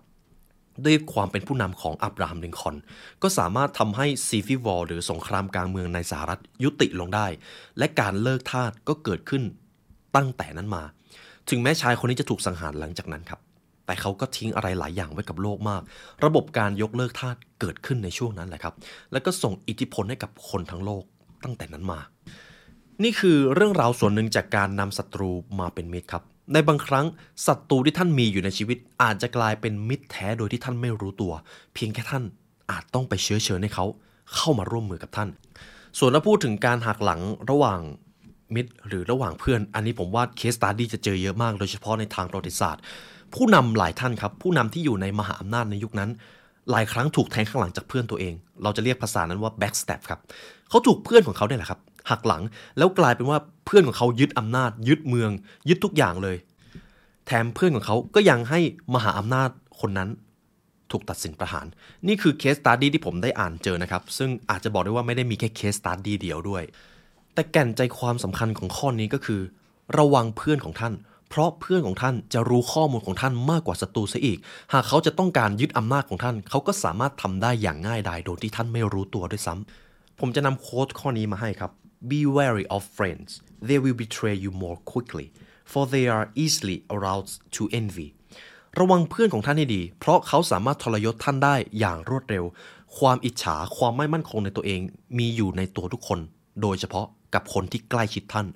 [0.86, 2.76] ด้วยความเป็นผู้นำของอับราฮัมลินคอน
[3.22, 7.28] ก็สามารถทำให้ Civil War หรือสงครามกลางเมืองในสหรัฐยุติลงได้
[7.78, 9.44] และการเลิกทาสก็เกิดขึ้น
[10.16, 10.84] ตั้งแต่นั้นมา
[11.50, 13.40] ถึงแม้ชายคนนี้จะถูกสังหารหลังจากนั้นครับ
[13.86, 15.82] แต่เขาก็ทิ้งอะไรหลายอย่างไว้กับโลกมาก
[16.26, 18.74] ระบบการยกเลิกทาสเกิดขึ้นในช่วงนั้นแหละครับ
[19.12, 21.04] แล้วก็ส่งอิทธิพลให้กับคนทั้งโลก
[21.44, 22.00] ตั้งแต่นั้นมา
[23.04, 26.24] นี่คือเรื่องราวส่วนหนึ่งจากการนำศัตรูมาเป็นมิตรครับ
[26.54, 27.06] ในบางครั้ง
[27.48, 31.34] ศัตรูที่ท่านมีอยู่ในชีวิต อาจจะกลายเป็นมิตรแท้โดยที่ท่านไม่รู้ตัว
[31.74, 32.24] เพียงแค่ท่าน
[32.72, 33.86] อาจต้องไปเชื้อเชิญให้เขา
[34.36, 35.30] เข้ามาร่วมมือกับท่าน
[36.00, 37.80] ส่วนถ้าพูดถึงการหักหลังระหว่าง
[38.56, 42.84] มิตรหรือระหว่างเพื่อน อันนี้ผมว่าเคสตัดดี้จะเจอเยอะมาก โดยเฉพาะในทางประวัติศาสตร์
[43.34, 46.10] ผู้นำหลายท่านครับ ผู้นำที่อยู่ในมหาอำนาจในยุคนั้น
[46.72, 50.20] หลายครั้งถูกแทงข้างหลังจากเพื่อนตัวเอง เราจะเรียกภาษานั้นว่า backstab ครับ
[50.70, 51.80] เขาถูกเพื่อนของเขาเนี่ยแหละครับ
[52.10, 52.44] หักหลัง
[52.78, 55.32] แล้วกลายเป็นว่าเพื่อนของเขายึดอำนาจ ยึดเมือง
[55.70, 56.38] ยึดทุกอย่างเลย
[57.26, 58.60] แถมเพื่อนของเขาก็ยังให้
[58.94, 59.50] มหาอำนาจ
[59.82, 60.10] คนนั้น
[60.92, 61.66] ถูกตัดสินประหาร
[62.08, 66.64] นี่คือ case study ที่ผมได้อ่านเจอนะครับ ซึ่งอาจจะบอกได้ว่าไม่ได้มีแค่ case study เดียวด้วย
[67.34, 69.42] แต่แก่นใจความสำคัญของข้อนี้ก็คือ
[69.98, 70.94] ระวังเพื่อนของท่าน
[71.30, 74.38] เพราะเพื่อนของท่านจะรู้ข้อมูลของท่านมากกว่าศัตรูซะอีก
[74.74, 81.72] หากเขาจะต้องการยึดอำนาจของท่าน เขาก็สามารถทำได้อย่างง่ายดายโดยที่ท่านไม่รู้ตัวด้วยซ้ำผมจะนำ quote ข้อนี้มาให้ครับ
[82.10, 83.30] Be wary of friends
[83.68, 85.28] they will betray you more quickly
[85.72, 88.08] for they are easily aroused to envy
[88.80, 92.46] ระวังเพื่อนของท่านให้ดี เพราะเขาสามารถทรยศท่านได้อย่างรวดเร็ว
[92.98, 94.82] ความอิจฉาความไม่มั่นคงในตัวเอง
[95.18, 96.20] มีอยู่ในตัวทุกคน
[96.62, 98.48] โดยเฉพาะกับคนที่ใกล้ชิดท่าน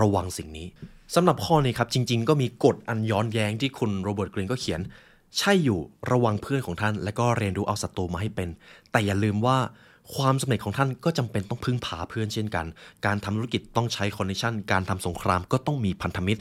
[0.00, 0.68] ระวังสิ่งนี้
[1.14, 4.80] สำหรับข้อนี้ครับจริง ๆ ก็มีกฎอันย้อนแย้งที่คุณโรเบิร์ตกรีนก็เขียน
[5.38, 8.48] ใช่อยู่ระวังเพื่อนของท่าน และก็เรียนรู้เอาศัตรูมาให้เป็น
[8.90, 9.58] แต่อย่าลืมว่า
[10.14, 12.66] ความสำเร็จของท่านก็จำเป็นต้องพึ่งพาเพื่อนเช่นกัน
[13.06, 16.40] การทำธุรกิจต้องใช้ connection การทำสงครามก็ต้องมีพันธมิตร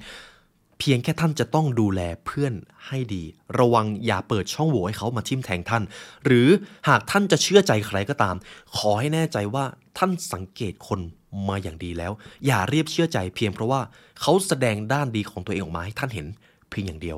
[0.80, 2.54] เพียงแค่ท่านจะต้องดูแลเพื่อน
[2.88, 3.23] ให้ดี
[3.60, 5.84] ระวังอย่าเปิดช่องโหว่ให้เขามาทิ่มแทงท่าน
[6.26, 6.47] หรือ
[6.88, 8.36] หากท่านจะเชื่อใจใครก็ตาม
[8.78, 9.65] ขอให้แน่ใจว่า
[9.97, 10.99] ท่านสังเกตคน
[11.49, 12.11] มาอย่างดีแล้ว
[12.45, 13.81] อย่าเรียบเชื่อใจเพียงเพราะว่า
[14.21, 16.27] เขาแสดงด้านดีของตัวเองออกมาให้ท่านเห็น
[16.69, 17.17] เพียงอย่างเดียว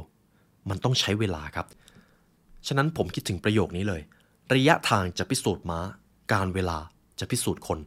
[0.69, 1.67] มันต้องใช้เวลาครับ
[2.67, 4.01] ฉะนั้นผมคิดถึงประโยคนี้เลย
[4.53, 5.79] ระยะทางจะพิสูจน์ม้า
[6.33, 6.77] การเวลา
[7.19, 7.79] จะพิสูจน์คน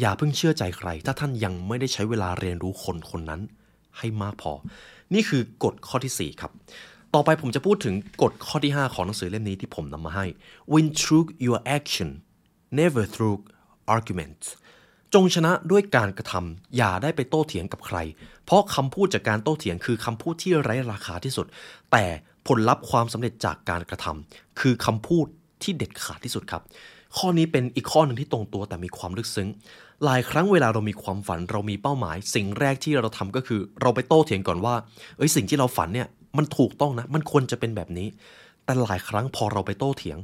[0.00, 3.40] อย่าเพิ่งเชื่อใจใคร ถ้าท่านยังไม่ได้ใช้เวลาเรียนรู้คนคนนั้น
[3.98, 4.52] ให้มากพอ
[5.14, 6.52] นี่คือกฎข้อที่ 4 ครับ
[7.14, 10.26] ต่อไปผมจะพูดถึงกฎข้อที่ 5 ของหนังสือเล่มนี้ที่ผมนำมาให้
[10.72, 12.10] win through your action
[12.80, 13.38] never through
[13.94, 14.46] arguments
[15.14, 17.98] จงชนะด้วยการกระทำอย่าได้ไปโต้เถียงกับใคร
[18.44, 21.46] เพราะคำพูดจากการโต้เถียงคือคำพูดที่ไร้ราคาที่สุด
[21.92, 22.04] แต่
[22.46, 25.26] ผลลัพธ์ความสำเร็จจากการกระทำคือคำพูด
[25.62, 26.62] ที่เด็ดขาดที่สุดครับ
[27.16, 29.48] ข้อนี้เป็นอีกข้อหนึ่งที่ตรงตัวแต่มีความลึกซึ้ง
[30.04, 34.74] หลายครั้งเวลาเรามีความฝันเรามีเป้าหมาย สิ่งแรกที่เราทำก็คือ เราไปโต้เถียงก่อนว่า
[35.16, 38.08] เอ้ยสิ่งที่เราฝันเนี่ยมันถูกต้องนะ มันควรจะเป็นแบบนี้
[38.64, 40.18] แต่หลายครั้งพอเราไปโต้เถียง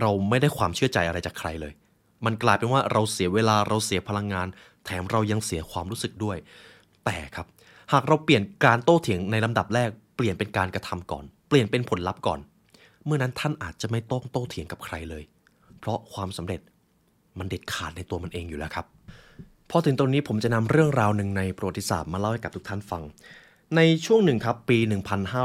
[0.00, 1.72] เราไม่ได้ความเชื่อใจอะไรจากใครเลย
[2.24, 4.46] มันกลายเป็นว่าเราเสียเวลาเราเสียพลังงาน
[4.84, 6.36] แถมเรายังเสียความรู้สึกด้วย
[7.04, 7.46] แต่ครับ
[7.92, 12.40] หากเราเปลี่ยนการโต้เถียงในลำดับแรก เปลี่ยนเป็นการกระทำก่อน เปลี่ยนเป็นผลลัพธ์ก่อน
[13.04, 15.22] เมื่อนั้นท่านอาจจะไม่ต้องโต้เถียงกับใครเลย
[15.80, 16.60] เพราะความสำเร็จ
[17.38, 18.86] มันเด็ดขาดในตัวมันเองอยู่แล้วครับ
[19.70, 23.02] พอถึงตรงนี้ผมจะนำเรื่องราวหนึ่งในประวัติศาสตร์มาเล่าให้กับทุกท่านฟัง
[23.76, 24.78] ในช่วงหนึ่งครับปี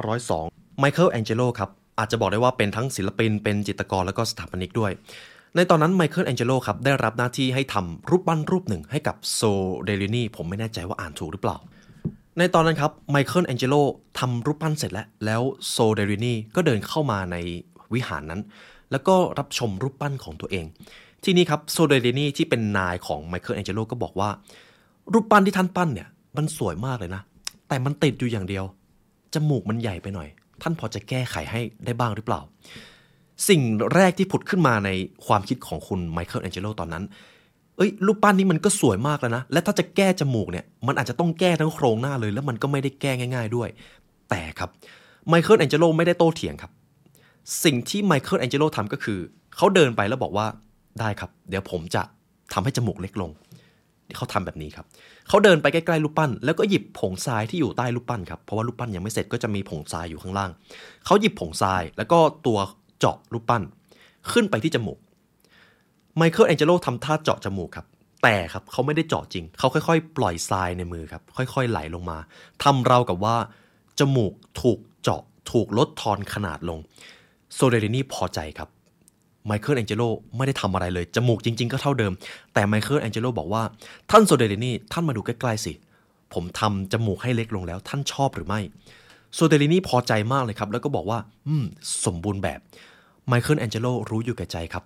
[0.05, 4.91] 1502 ไมเคิลแองเจโลครับอาจจะบอกได้ว่าเป็นทั้งศิลปิน เป็นจิตรกรแล้วก็สถาปนิกด้วย
[5.56, 9.42] ในตอนนั้นไมเคิลแองเจโลครับได้รับหน้าที่ให้ทำรูปปั้นรูปหนึ่งให้กับโซ
[9.84, 11.58] เดลินีผมไม่แน่ใจว่าอ่านถูกหรือเปล่า
[12.38, 13.76] ในตอนนั้นครับไมเคิลแองเจโล
[14.20, 17.36] ทำรูปปั้นเสร็จแล้ว แล้วโซเดรินีก็เดินเข้ามาใน
[17.94, 18.42] วิหารนั้น
[18.92, 20.66] แล้วก็รับชมรูปปั้นของตัวเอง
[21.24, 24.30] ที่นี่ครับโซเดเรนีที่เป็นนายของไมเคิลแองเจโลก็บอกว่า
[25.14, 27.22] รูปปั้นที่ท่านปั้นเนี่ยมันสวยมากเลยนะ
[27.68, 28.66] แต่มันติดอยู่อย่างเดียว
[29.34, 30.28] จมูกมันใหญ่ไปหน่อย
[30.62, 32.42] ท่านพอจะแก้ไขให้ได้บ้างหรือเปล่า
[33.49, 33.62] สิ่ง
[33.95, 34.89] แรกที่ผุดขึ้นมาใน
[35.25, 37.04] ความคิดของคุณไมเคิลแองเจโลตอนนั้น
[37.77, 43.69] เอ้ย รูปปั้นนี้มันก็สวยมากแล้วนะ และถ้าจะแก้จมูกเนี่ย มันอาจจะต้องแก้ทั้งโครงหน้าเลย แล้วมันก็ไม่ได้แก้ง่าย ๆด้วย
[44.30, 44.69] แต่ครับ
[45.30, 46.71] ไมเคิลแองเจโลไม่ได้โต้เถียงครับ
[47.63, 49.19] สิ่งที่ไมเคิลแองเจโลทำก็คือ
[49.56, 50.45] เขาเดินไปแล้วบอกว่า
[50.99, 52.01] ได้ครับ เดี๋ยวผมจะ
[52.54, 53.32] ทำให้จมูกเล็กลง
[54.17, 54.86] เขาทำแบบนี้ครับ
[55.27, 60.51] เขาเดินไปใกล้ๆรูปปั้น แล้วก็หยิบผงทรายที่อยู่ใต้รูปปั้นครับ เพราะว่ารูปปั้นยังไม่เสร็จก็จะมีผงทรายอยู่ข้างล่าง
[61.06, 62.60] เขาหยิบผงทราย แล้วก็ตัว
[63.02, 63.64] เจาะรูปปั้น
[64.32, 65.00] ขึ้นไปที่จมูก
[66.18, 67.86] ไมเคิลแองเจโลทำท่าเจาะจมูกครับ
[68.24, 72.18] แต่ครับเขาไม่ได้เจาะจริง เขาค่อยๆ ปล่อยทรายในมือครับ ค่อยๆ ไหลลงมา
[72.64, 73.36] ทำราวกับว่า
[74.00, 76.80] จมูกถูกเจาะถูกลดทอนขนาดลง
[77.54, 78.70] โซเดเรนีพอใจครับ
[79.46, 80.04] ไมเคิลแองเจโล
[80.38, 82.14] ไม่ได้ทำอะไรเลย จมูกจริงๆ ก็เท่าเดิม
[82.54, 83.64] แต่ไมเคิลแองเจโลบอกว่า
[84.12, 85.74] ท่านโซเดเรนีท่านมาดูใกล้ๆสิ
[86.34, 88.60] ผมทำจมูกให้เล็กลงแล้ว ท่านชอบหรือไม่
[89.36, 91.66] โซเดเรนีพอใจมากเลยครับ แล้วก็บอกว่า อืม
[92.06, 92.60] สมบูรณ์แบบ
[93.27, 94.84] ไมเคิลแองเจโลรู้อยู่แก่ใจครับ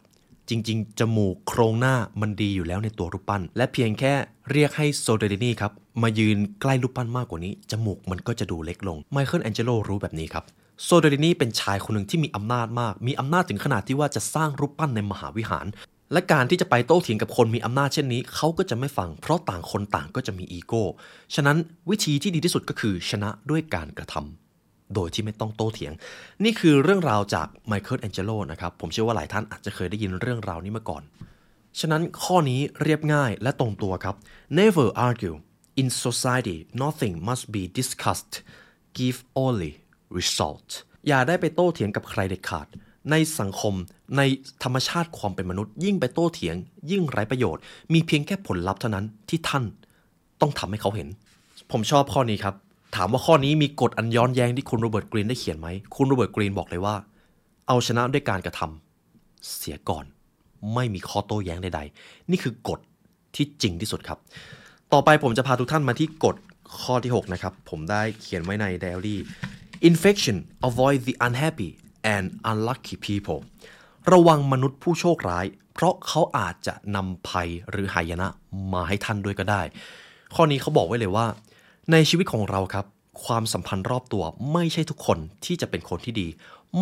[0.50, 4.14] จริง ๆ จมูกโครงหน้ามันดีอยู่แล้วในตัวรูปปั้น และเพียงแค่
[4.52, 5.72] เรียกให้โซเดเรนีครับ
[6.02, 10.44] มายืนใกล้รูปปั้นมากกว่านี้ จมูกมันก็จะดูเล็กลงไมเคิลแองเจโลรู้แบบนี้ครับ
[10.84, 15.66] โซเดเรนีเป็นชายคนหนึ่งที่มีอำนาจมาก มีอำนาจถึงขนาดที่ว่าจะสร้างรูปปั้นในมหาวิหาร
[16.14, 20.84] และการที่จะไปโต้เถียงกับคนมีอำนาจเช่นนี้ เขาก็จะไม่ฟัง เพราะต่างคนต่างก็จะมีอีโก้
[21.36, 21.58] ฉะนั้น
[21.90, 24.45] วิธีที่ดีที่สุดก็คือชนะด้วยการกระทำ
[24.94, 25.94] โดยที่ไม่ต้องโต้เถียง
[26.44, 31.04] นี่คือเรื่องราวจากไมเคิลแองเจโลนะครับ ผมเชื่อว่าหลายท่านอาจจะเคยได้ยินเรื่องราวนี้มาก่อน
[31.80, 34.16] ฉะนั้นข้อนี้เรียบง่ายและตรงตัวครับ
[34.60, 35.38] never argue
[35.82, 38.34] in society nothing must be discussed
[38.98, 39.74] give only
[40.18, 40.70] result
[41.08, 42.68] อย่าได้ไปโต้เถียงกับใครเด็ดขาด
[43.12, 43.74] ในสังคม
[44.18, 44.22] ใน
[44.64, 46.56] ธรรมชาติความเป็นมนุษย์ ยิ่งไปโต้เถียง
[46.92, 47.62] ยิ่งไร้ประโยชน์
[47.94, 49.64] มีเพียงแค่ผลลัพธ์เท่านั้นที่ท่าน
[50.42, 51.08] ต้องทำให้เขาเห็น
[51.72, 52.56] ผมชอบข้อนี้ครับ
[52.96, 56.96] ถามว่าข้อนี้มีกฎอันย้อนแย้งที่คุณโรเบิร์ตกรีนได้เขียนไหม คุณโรเบิร์ตกรีนบอกเลยว่า
[57.68, 60.06] เอาชนะด้วยการกระทำเสียก่อน
[60.74, 62.80] ไม่มีข้อโต้แย้งใดๆ นี่คือกฎ
[63.36, 64.20] ที่จริงที่สุดครับ
[64.94, 66.36] ต่อไปผมจะพาทุกท่านมาที่กฎ
[66.82, 69.20] ข้อที่ 6 นะครับ ผมได้เขียนไว้ในไดอารี่
[69.90, 71.70] infection avoid the unhappy
[72.16, 73.42] and unlucky people
[74.12, 78.28] ระวังมนุษย์ผู้โชคร้าย เพราะเขาอาจจะนำภัยหรือหายนะ
[78.74, 79.62] มาให้ท่านด้วยก็ได้
[80.36, 81.26] ข้อนี้เขาบอกไว้เลยว่า
[81.92, 82.86] ในชีวิตของเราครับ
[83.26, 86.28] ความสัมพันธ์รอบตัวไม่ใช่ทุกคนที่จะเป็นคนที่ดี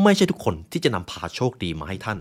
[0.04, 2.18] ไม่ใช่ทุกคนที่จะนำพาโชคดีมาให้ท่าน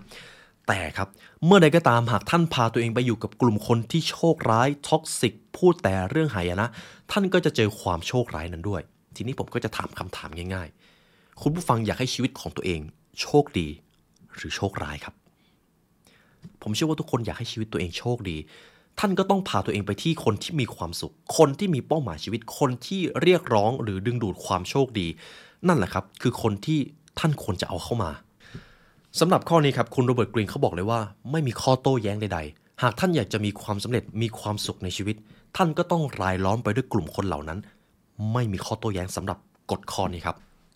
[0.67, 1.07] แต่ครับ
[1.45, 6.67] เมื่อใดก็ตามหากท่านพาตัวเองไปอยู่กับกลุ่มคนที่โชคร้ายท็อกซิกพูดแต่เรื่องหายนะ
[7.11, 8.81] ท่านก็จะเจอความโชคร้ายนั้นด้วย
[9.15, 10.67] ทีนี้ผมก็จะถามคำถามง่าย
[11.05, 12.79] ๆ คุณผู้ฟังอยากให้ชีวิตของตัวเอง
[13.21, 13.67] โชคดี
[14.35, 15.15] หรือโชคร้ายครับ
[16.61, 18.37] ผมเชื่อว่าทุกคนอยากให้ชีวิตตัวเองโชคดี
[18.99, 25.07] ท่านก็ต้องพาตัวเองไปที่คนที่มีความสุข คนที่มีเป้าหมายชีวิต คนที่เรียกร้องหรือดึงดูดความโชคดี
[25.67, 26.79] นั่นแหละครับ คือคนที่
[27.19, 28.11] ท่านควรจะเอาเข้ามา
[29.19, 30.99] สำหรับข้อนี้ครับคุณโรเบิร์ตกรีนเขาบอกเลยว่า
[31.31, 35.15] ไม่มีข้อโต้แย้งใดๆ หากท่านอยากจะมีความสำเร็จมีความสุขในชีวิต
[35.55, 37.59] ท่านก็ต้องรายล้อมไปด้วยกลุ่มคนเหล่านั้น
[38.33, 39.37] ไม่มีข้อโต้แย้งสำหรับ
[39.71, 40.35] กฎข้อนี้ครับ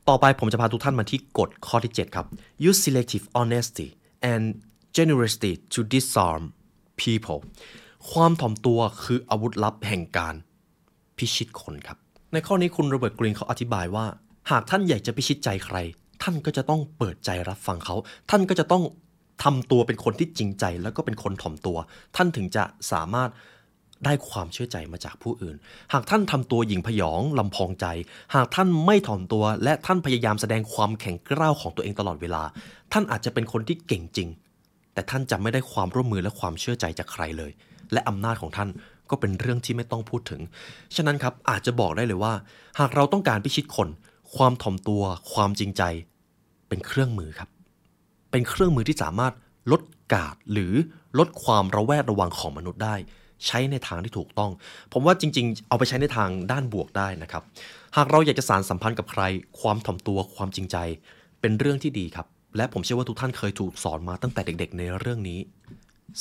[0.10, 2.25] ต่อไปผมจะพาทุกท่านมาที่กฎข้อที่ 7 ครับ
[2.67, 3.88] use selective honesty
[4.32, 4.43] and
[4.97, 6.41] generosity to disarm
[7.01, 7.39] people
[8.11, 10.35] ความถ่อมตัวคืออาวุธลับแห่งการ
[11.17, 11.97] พิชิตคนครับ
[12.33, 14.05] ในข้อนี้คุณโรเบิร์ตกรีนเขาอธิบายว่า
[14.51, 15.77] หากท่านอยากจะพิชิตใจใคร
[16.23, 17.95] ท่านก็จะต้องเปิดใจรับฟังเขา
[18.29, 18.83] ท่านก็จะต้อง
[19.43, 21.77] ทำตัวเป็นคนที่จริงใจ แล้วก็เป็นคนถ่อมตัว
[22.15, 23.29] ท่านถึงจะสามารถ
[24.05, 25.55] ได้ความเชื่อใจมาจากผู้อื่น
[25.93, 27.85] หากท่านทำตัวหยิ่งพยองลำพองใจ
[28.35, 32.43] หากท่านไม่ถ่อมตัว และท่านพยายามแสดงความแข็งกร้าวของตัวเองตลอดเวลา
[32.93, 34.29] ท่านอาจจะเป็นคนที่เก่งจริง
[34.93, 37.51] แต่ท่านจะไม่ได้ความร่วมมือและความเชื่อใจจากใครเลย
[37.93, 38.69] และอำนาจของท่าน
[39.10, 40.41] ก็เป็นเรื่องที่ไม่ต้องพูดถึง
[40.95, 42.34] ฉะนั้นครับอาจจะบอกได้เลยว่า
[42.80, 43.89] หากเราต้องการพิชิตคน
[44.36, 45.84] ความถ่อมตัว ความจริงใจ
[46.69, 47.50] เป็นเครื่องมือครับ
[48.32, 49.34] เป็นเครื่องมือที่สามารถ
[49.71, 49.82] ลด
[50.13, 50.73] กาดหรือ
[51.19, 52.95] ลดความระแวดระวังของมนุษย์ได้
[53.45, 54.52] ใช้ในทางที่ถูกต้อง
[54.93, 57.43] ผมว่าจริง ๆ เอาไปใช้ในทางด้านบวกได้นะครับ
[57.97, 59.23] หากเราอยากจะสารสัมพันธ์กับใคร
[59.60, 60.78] ความถ่อมตัวความจริงใจ
[61.41, 65.39] เป็นเรื่องที่ดีครับ และผมเชื่อว่าทุกท่านเคยถูกสอนมาตั้งแต่เด็ก ๆ ในเรื่องนี้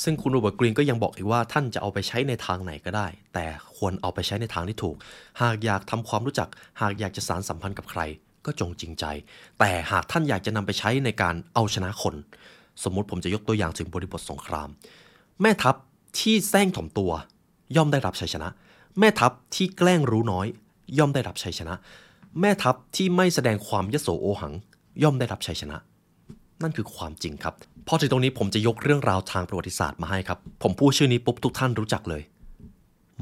[0.03, 3.45] ซึ่งคุณโรเบิร์ตกรีนก็ยังบอกอีกว่าท่านจะเอาไปใช้ในทางไหนก็ได้ แต่
[3.77, 4.95] ควรเอาไปใช้ในทางที่ถูก
[5.41, 6.49] หากอยากทำความรู้จัก
[6.81, 8.01] หากอยากจะสารสัมพันธ์กับใคร
[8.45, 9.05] ก็จงจริงใจ
[9.59, 12.15] แต่หากท่านอยากจะนำไปใช้ในการเอาชนะคน
[12.83, 14.69] สมมุติผมจะยกตัวอย่างถึงบริบทสงคราม
[15.41, 15.75] แม่ทัพ
[16.19, 17.11] ที่แซงถ่อมตัว
[17.75, 18.49] ย่อมได้รับชัยชนะ
[18.99, 20.47] แม่ทัพที่แกล้งรู้น้อย
[20.97, 21.75] ย่อมได้รับชัยชนะ
[22.39, 24.53] แม่ทัพที่ไม่แสดงความยโสโอหัง
[25.03, 25.77] ย่อมได้รับชัยชนะ
[26.63, 27.53] นั่นคือความจริงครับ
[27.87, 32.21] พอถึงตรงนี้ผมจะยกเรื่องราวทางประวัติศาสตร์มาให้ครับ ผมพูดชื่อนี้ปุ๊บทุกท่านรู้จักเลย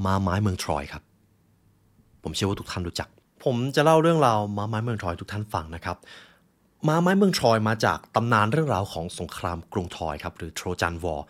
[0.05, 1.03] ม้าไม้เมืองทรอยครับ
[2.23, 3.09] ผมเชื่อว่าทุกท่านรู้จัก
[3.43, 5.97] ผมจะเล่าเรื่องราวม้าไม้เมืองทรอยทุกท่านฟังนะครับ
[6.87, 11.25] ม้าไม้เมืองทรอยมาจากตำนานเรื่องราวของสงครามกรุงทรอยครับหรือโทรจันวอร์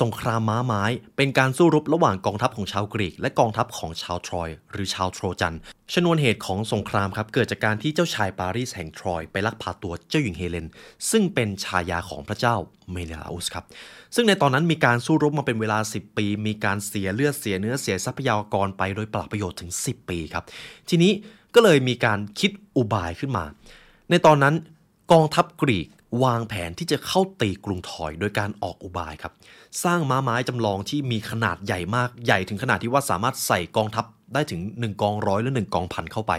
[0.00, 0.84] สงครามม้าไม้
[1.16, 5.56] เป็นการสู้รบระหว่างกองทัพของชาวกรีก และกองทัพของชาวทรอย หรือชาวโทรจัน
[5.92, 10.68] ชนวนเหตุของสงครามครับเกิดจากการที่เจ้าชายปารีสแห่งทรอยไปลักพาตัวเจ้าหญิงเฮเลน
[11.10, 12.54] ซึ่งเป็นชายาของพระเจ้า
[12.92, 13.64] เมเนลาอุสครับ
[14.14, 20.44] ซึ่งในตอนนั้นมีการสู้รบมาเป็นเวลา 10 ปี มีการเสียเลือดเสียเนื้อเสียทรัพยากรไปโดยปล่าประโยชน์ถึง 10 ปีครับ
[20.88, 21.12] ทีนี้
[21.54, 23.44] ก็เลยมีการคิดอุบายขึ้นมา
[24.10, 24.54] ในตอนนั้น
[25.12, 25.86] กองทัพกรีก
[26.24, 29.32] วางแผนที่จะเข้าตีกรุงทอยโดยการออกอุบายครับ
[29.84, 36.32] สร้างม้าไม้จำลองที่มีขนาดใหญ่มากใหญ่ถึงขนาดที่ว่าสามารถใส่กองทัพได้ถึง 1 กองร้อยหรือ1กองพันเข้าไป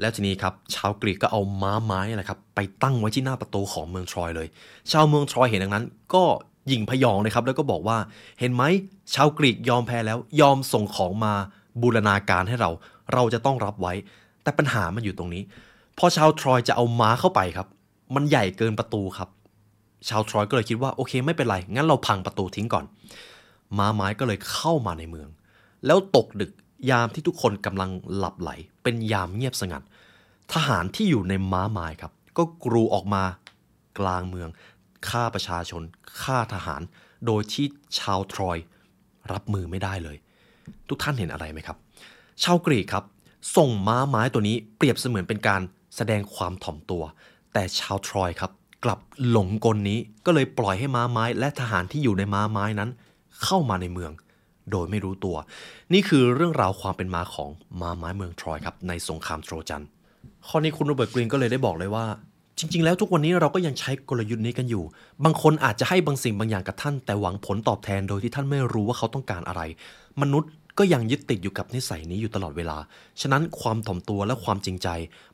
[0.00, 4.48] แล้วทีนี้ครับชาวกรีกก็เอาม้าไม้นะครับไปตั้งไว้ที่หน้าประตูของเมืองทรอยเลย
[4.92, 6.24] ชาวเมืองทรอยเห็นดังนั้น ก็
[6.70, 7.98] ยิงพยองเลยครับแล้วก็บอกว่า
[8.40, 8.62] เห็นไหม
[9.14, 11.34] ชาวกรีกยอมแพ้แล้วยอมส่งของมา
[11.82, 12.70] บูรณาการให้เรา
[13.12, 13.92] เราจะต้องรับไว้
[14.42, 15.42] แต่ปัญหามันอยู่ตรงนี้
[15.98, 17.66] พอชาวทรอยจะเอาม้าเข้าไปครับ
[18.14, 19.28] มันใหญ่เกินประตูครับ
[20.08, 22.84] ชาวทรอยก็เลยคิดว่าโอเคไม่เป็นไร งั้นเราพังประตูทิ้งก่อน
[23.78, 25.28] ม้าไม้ก็เลยเข้ามาในเมือง
[25.86, 26.52] แล้วตกดึก
[26.90, 28.50] ยามที่ทุกคนกำลังหลับไหล
[28.82, 29.82] เป็นยามเงียบสงัด
[30.52, 33.22] ทหารที่อยู่ในม้าไม้ครับ ก็กรูออกมา
[33.98, 34.48] กลางเมือง
[35.08, 35.82] ฆ่าประชาชน
[36.22, 36.82] ฆ่าทหาร
[37.26, 37.66] โดยที่
[37.98, 38.58] ชาวทรอย
[39.32, 40.16] รับมือไม่ได้เลย
[40.88, 41.76] ทุกท่านเห็นอะไรไหมครับ
[42.42, 43.04] ชาวกรีกครับ
[43.56, 45.62] ส่งม้าไม้ตัวนี้เปรียบเสมือนเป็นการ
[45.96, 47.02] แสดงความถ่อมตัว
[47.52, 48.50] แต่ชาวทรอยครับ
[48.84, 52.90] กลับหลงกลนี้ก็เลยปล่อยให้ม้าไม้ และทหารที่อยู่ในม้าไม้นั้น
[53.44, 54.12] เข้ามาในเมือง
[54.70, 55.36] โดยไม่รู้ตัว
[55.92, 59.84] นี่คือเรื่องราวความเป็นมาของม้าไม้เมืองทรอยครับในสงครามโทรจัน
[60.46, 62.06] ข้อนี้คุณโรเบิร์ตกรีนก็เลยได้บอกเลยว่า
[62.58, 64.84] จริง ๆ แล้วทุกวันนี้เราก็ยังใช้กลยุทธ์นี้กันอยู่
[65.24, 69.62] บางคนอาจจะให้บางสิ่งบางอย่างกับท่าน แต่หวังผลตอบแทนโดยที่ท่านไม่รู้ว่าเขาต้องการอะไร
[70.22, 72.78] มนุษย์ ก็ยังยึดติดอยู่กับนิสัยนี้อยู่ตลอดเวลา
[73.20, 74.88] ฉะนั้นความถ่อมตัวและความจริงใจ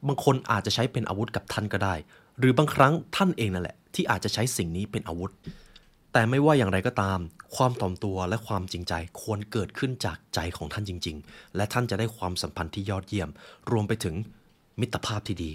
[0.07, 1.95] บางคนอาจจะใช้เป็นอาวุธกับท่านก็ได้
[2.39, 5.33] หรือบางครั้งท่านเองนั่นแหละ ที่อาจจะใช้สิ่งนี้เป็นอาวุธ
[6.13, 7.19] แต่ไม่ว่าอย่างไรก็ตาม
[7.57, 13.29] ความถ่อมตัวและความจริงใจควรเกิดขึ้นจากใจของท่านจริง ๆ และท่านจะได้ความสัมพันธ์ที่ยอดเยี่ยม
[13.71, 14.15] รวมไปถึง
[14.81, 15.51] มิตรภาพที่ดี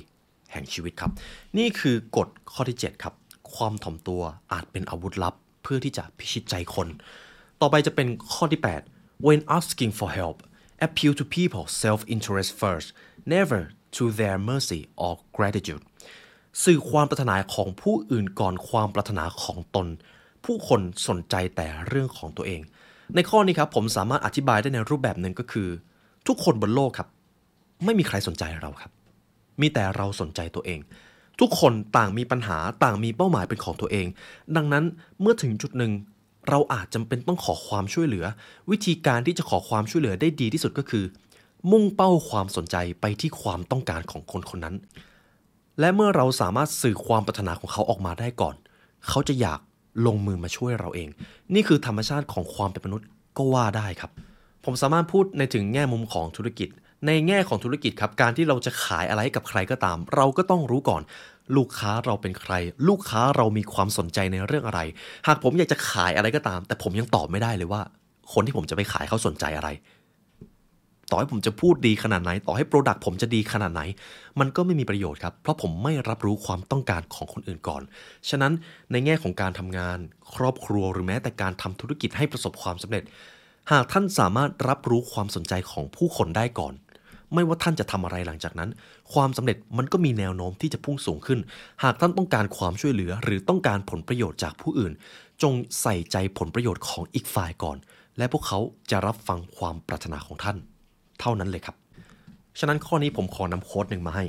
[0.52, 1.12] แห่งชีวิตครับ
[1.58, 3.14] นี่คือกฎข้อที่ 7 ครับ
[3.56, 4.22] ความถ่อมตัว
[4.54, 6.88] อาจเป็นอาวุธลับ เพื่อที่จะพิชิตใจคน
[7.62, 10.38] ต่อไปจะเป็นข้อที่ 8 when asking for help
[10.80, 12.88] appeal to people's self-interest first
[13.26, 15.84] never to their mercy or gratitude
[16.64, 19.88] สื่อความปรารถนาของผู้อื่นก่อนความปรารถนาของตน
[20.46, 22.62] ผู้คนสนใจแต่เรื่องของตัวเอง
[23.16, 25.70] ในข้อนี้ครับผมสามารถอธิบายได้ในรูปแบบหนึ่งก็คือ
[26.28, 27.08] ทุกคนบนโลกครับ
[27.86, 28.92] ไม่มีใครสนใจเราครับ
[29.62, 30.80] มีแต่เราสนใจตัวเอง
[31.40, 34.08] ทุกคนต่างมีปัญหาต่างมีเป้าหมายเป็นของตัวเอง
[34.56, 34.84] ดังนั้น
[35.22, 35.92] เมื่อถึงจุดหนึ่ง
[36.50, 38.26] เราอาจจำเป็นต้องขอความช่วยเหลือ
[38.72, 41.06] วิธีการที่จะขอความช่วยเหลือได้ดีที่สุดก็คือ
[41.72, 44.76] มุ่งเป้าความสนใจไปที่ความต้องการของคนคนนั้น
[45.80, 48.56] และเมื่อเราสามารถสื่อความปรารถนาของเขาออกมาได้ก่อน
[49.08, 49.60] เขาจะอยาก
[50.06, 51.10] ลงมือมาช่วยเราเอง
[51.54, 54.12] นี่คือธรรมชาติของความเป็นมนุษย์ก็ว่าได้ครับ
[54.66, 56.70] ผมสามารถพูดในถึงแง่มุมของธุรกิจ
[57.08, 61.02] ในแง่ของธุรกิจครับการที่เราจะขายอะไรให้กับใครก็ตาม เราก็ต้องรู้ก่อน
[61.58, 62.54] ลูกค้าเราเป็นใคร
[62.88, 64.80] ลูกค้าเรามีความสนใจในเรื่องอะไร
[65.28, 67.82] หากผมอยากจะขายอะไรก็ตาม แต่ผมยังตอบไม่ได้เลยว่า
[68.34, 69.70] คนที่ผมจะไปขายเขาสนใจอะไร
[71.12, 73.82] ต่อให้ผมจะพูดดีขนาดไหน ต่อให้ product ผมจะดีขนาดไหน
[74.40, 77.82] มันก็ไม่มีประโยชน์ครับ เพราะผมไม่รับรู้ความต้องการของคนอื่นก่อน
[78.30, 78.54] ฉะนั้น
[78.92, 79.98] ในแง่ของการทำงาน
[80.36, 83.04] ครอบครัวหรือแม้แต่การทำธุรกิจให้ประสบความสำเร็จ
[83.72, 86.74] หากท่านสามารถรับรู้ความสนใจของผู้คนได้ก่อน
[87.34, 88.70] ไม่ว่าท่านจะทำอะไรหลังจากนั้น
[89.14, 91.40] ความสำเร็จมันก็มีแนวโน้มที่จะพุ่งสูงขึ้น
[91.84, 94.94] หากท่านต้องการความช่วยเหลือ หรือต้องการผลประโยชน์จากผู้อื่น
[95.44, 97.78] จงใส่ใจผลประโยชน์ของอีกฝ่ายก่อน
[98.18, 98.60] และพวกเขา
[98.92, 100.58] จะรับฟังความปรารถนาของท่าน
[101.20, 101.76] เท่านั้นเลยครับ
[102.60, 104.26] ฉะนั้นข้อนี้ผมขอนำโค้ดหนึ่งมาให้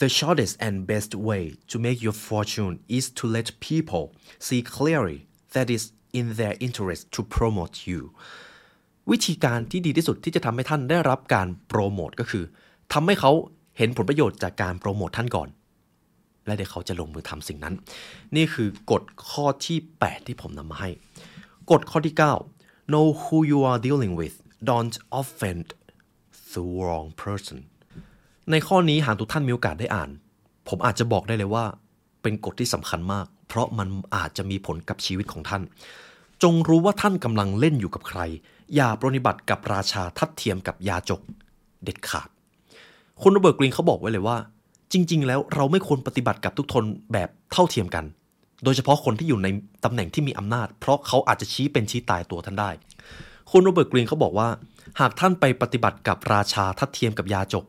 [0.00, 4.04] The shortest and best way to make your fortune is to let people
[4.46, 5.18] see clearly
[5.54, 5.86] that it's
[6.20, 8.00] in their interest to promote you
[9.10, 12.44] วิธีการที่ดีที่สุดที่จะทำให้ท่านได้รับการโปรโมทก็คือ
[12.92, 13.32] ทำให้เขา
[13.78, 15.48] เห็นผลประโยชน์จากการโปรโมทท่านก่อน
[16.46, 17.74] และเดี๋ยวเขาจะลงมือทำสิ่งนั้น
[18.36, 20.90] นี่คือกฎข้อที่ 8 ที่ผมนำมาให้
[21.70, 22.14] กฎข้อที่
[22.52, 24.34] 9 know who you are dealing with
[24.70, 25.66] don't offend
[26.52, 27.58] the wrong person
[28.50, 30.10] ในข้อนี้หากทุกท่านมีโอกาสได้อ่าน
[30.68, 31.64] ผมอาจจะบอกได้เลยว่า
[32.22, 35.62] เป็นกฎที่สำคัญมาก เพราะมันอาจจะมีผลกับชีวิตของท่าน
[36.42, 38.20] จงรู้ว่าท่านกำลังเล่นอยู่กับใคร
[38.74, 41.20] อย่าปรนิบัติกับราชาทัดเทียมกับยาจก
[41.84, 42.28] เด็ดขาด
[43.22, 44.36] คุณโรเบิร์ตกรีนเขาบอกไว้เลยว่า
[44.92, 48.04] จริง ๆ แล้วเราไม่ควรปฏิบัติกับทุกคนแบบเท่าเทียมกัน
[48.64, 49.48] โดยเฉพาะคนที่อยู่ใน
[49.84, 52.70] ตำแหน่งที่มีอำนาจ เพราะเขาอาจจะชี้เป็นชี้ตายตัวท่านได้
[53.50, 54.48] คุณโรเบิร์ตกรีนเขาบอกว่า
[55.00, 57.64] หากท่านไปปฏิบัติกับราชาทัดเทียมกับยาจก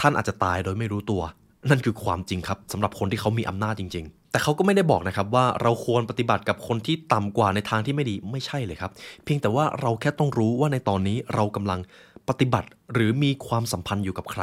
[0.00, 1.22] ท่านอาจจะตายโดยไม่รู้ตัว
[1.70, 8.90] นั่นคือความจริงครับสำหรับคนที่เขามีอำนาจจริง ๆ แต่เขาก็ไม่ได้บอกนะครับว่าเราควรปฏิบัติกับคนที่ต่ำกว่าในทางที่ไม่ดีไม่ใช่เลยครับ
[9.24, 11.80] เพียงแต่ว่าเราแค่ต้องรู้ว่าในตอนนี้เรากำลัง
[12.28, 14.42] ปฏิบัติหรือมีความสัมพันธ์อยู่กับใคร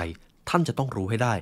[0.49, 1.33] ท่านจะต้องรู้ให้ได้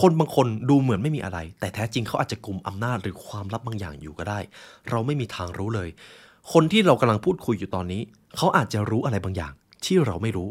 [0.00, 4.38] คนบางคนดูเหมือนไม่มีอะไร แต่แท้จริงเขาอาจจะกลุ่มอำนาจหรือความลับบางอย่างอยู่ก็ได้
[4.90, 5.88] เราไม่มีทางรู้เลย
[6.52, 8.02] คนที่เรากำลังพูดคุยอยู่ตอนนี้
[8.36, 9.52] เขาอาจจะรู้อะไรบางอย่าง
[9.84, 10.48] ที่เราไม่รู้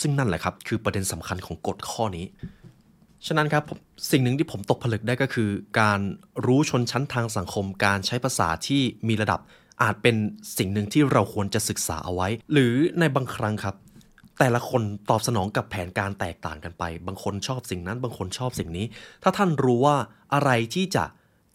[0.00, 2.26] ซึ่งนั่นแหละครับ คือประเด็นสำคัญของกฎข้อนี้
[3.26, 3.64] ฉะนั้นครับ
[4.10, 6.00] สิ่งหนึ่งที่ผมตกผลึกได้ก็คือ การ
[6.46, 9.40] รู้ชนชั้นทางสังคม การใช้ภาษาที่มีระดับ
[9.82, 10.16] อาจเป็น
[10.58, 13.74] สิ่งหนึ่งที่เราควรจะศึกษาเอาไว้ หรือในบางครั้งครับ
[14.38, 18.86] แต่ละคนตอบสนองกับแผนการแตกต่างกันไป บางคนชอบสิ่งนั้น บางคนชอบสิ่งนี้
[19.22, 19.96] ถ้าท่านรู้ว่า
[20.34, 21.04] อะไรที่จะ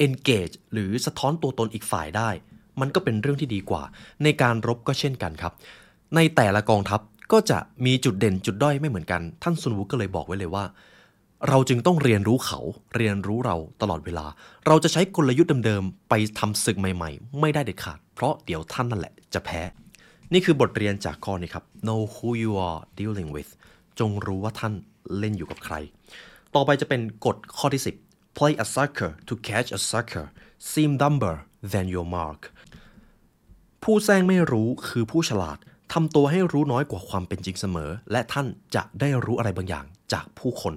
[0.06, 2.30] engage หรือสะท้อนตัวตนอีกฝ่ายได้
[2.82, 3.84] มันก็เป็นเรื่องที่ดีกว่า
[4.24, 5.54] ในการรบก็เช่นกันครับ
[6.16, 7.00] ในแต่ละกองทัพ
[7.32, 10.66] ก็จะมีจุดเด่นจุดด้อยไม่เหมือนกัน ท่านซุนวูก็เลยบอกไว้เลยว่า
[11.48, 12.60] เราจึงต้องเรียนรู้เขา
[12.96, 14.26] เรียนรู้เราตลอดเวลา
[14.68, 19.62] เราจะใช้กลยุทธ์เดิมๆ ไปทำศึกใหม่ๆ ไม่ได้เด็ดขาด เพราะเดี๋ยวท่านนั่นแหละจะแพ้
[20.34, 23.50] นี่คือบทเรียนจากข้อนี้ครับ know who you are dealing with
[24.00, 24.74] จงรู้ว่าท่าน
[25.18, 25.76] เล่นอยู่กับใคร
[26.56, 30.26] ต่อไปจะเป็นกฎข้อที่ 10 play a sucker to catch a sucker
[30.72, 31.36] seem dumber
[31.72, 32.42] than your mark
[33.84, 35.58] ผู้แซงไม่รู้คือผู้ฉลาด
[35.94, 40.76] ทำตัวให้รู้น้อยกว่าความเป็นจริงเสมอ และท่านจะได้รู้อะไรบางอย่างจากผู้คน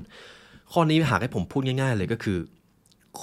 [0.73, 2.39] ข้อนี้หากให้ผมพูดง่าย ๆ เลยก็คือ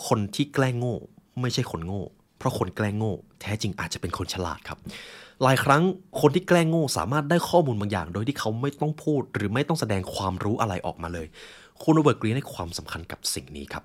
[0.07, 0.95] คนที่แกล้งโง่
[1.41, 2.03] ไม่ใช่คนโง่
[2.37, 4.77] เพราะคนแกล้งโง่ แท้จริงอาจจะเป็นคนฉลาดครับ
[5.43, 5.83] หลายครั้ง
[6.21, 11.27] คนที่แกล้งโง่สามารถได้ข้อมูลบางอย่าง โดยที่เขาไม่ต้องพูด หรือไม่ต้องแสดงความรู้อะไรออกมาเลย
[11.81, 13.83] คุณโรเบิร์ตกรีนให้ความสำคัญกับสิ่งนี้ครับ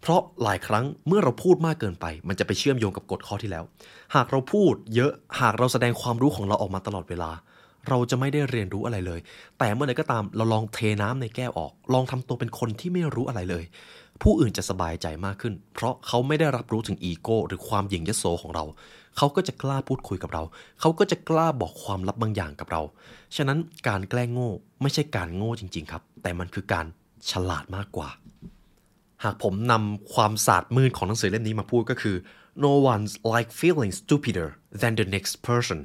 [0.00, 3.64] เพราะหลายครั้งเมื่อเราพูดมากเกินไป มันจะไปเชื่อมโยงกับกฎข้อที่แล้ว
[4.14, 7.30] หากเราพูดเยอะหากเราแสดงความรู้ของเราออกมาตลอดเวลา
[7.88, 9.20] เราจะไม่ได้เรียนรู้อะไรเลย
[9.58, 13.64] แต่เมื่อใดก็ตามเราลองเทน้ำในแก้วออก ลองทำตัวเป็นคนที่ไม่รู้อะไรเลย
[14.22, 18.64] ผู้อื่นจะสบายใจมากขึ้น เพราะเขาไม่ได้รับรู้ถึงอีโก้หรือความหยิ่งยโสของเรา
[19.16, 20.42] เขาก็จะกล้าพูดคุยกับเรา
[20.80, 22.82] เขาก็จะกล้าบอกความลับบางอย่างกับเรา
[23.36, 24.50] ฉะนั้นการแกล้งโง่
[24.82, 26.86] ไม่ใช่การโง่จริง ๆ ครับ แต่มันคือการ
[27.30, 28.08] ฉลาดมากกว่า
[29.24, 32.16] หากผมนำความศาสตร์มืดของหนังสือเล่มนี้มาพูดก็คือ
[32.64, 34.48] no one's like feeling stupider
[34.80, 35.78] than the next person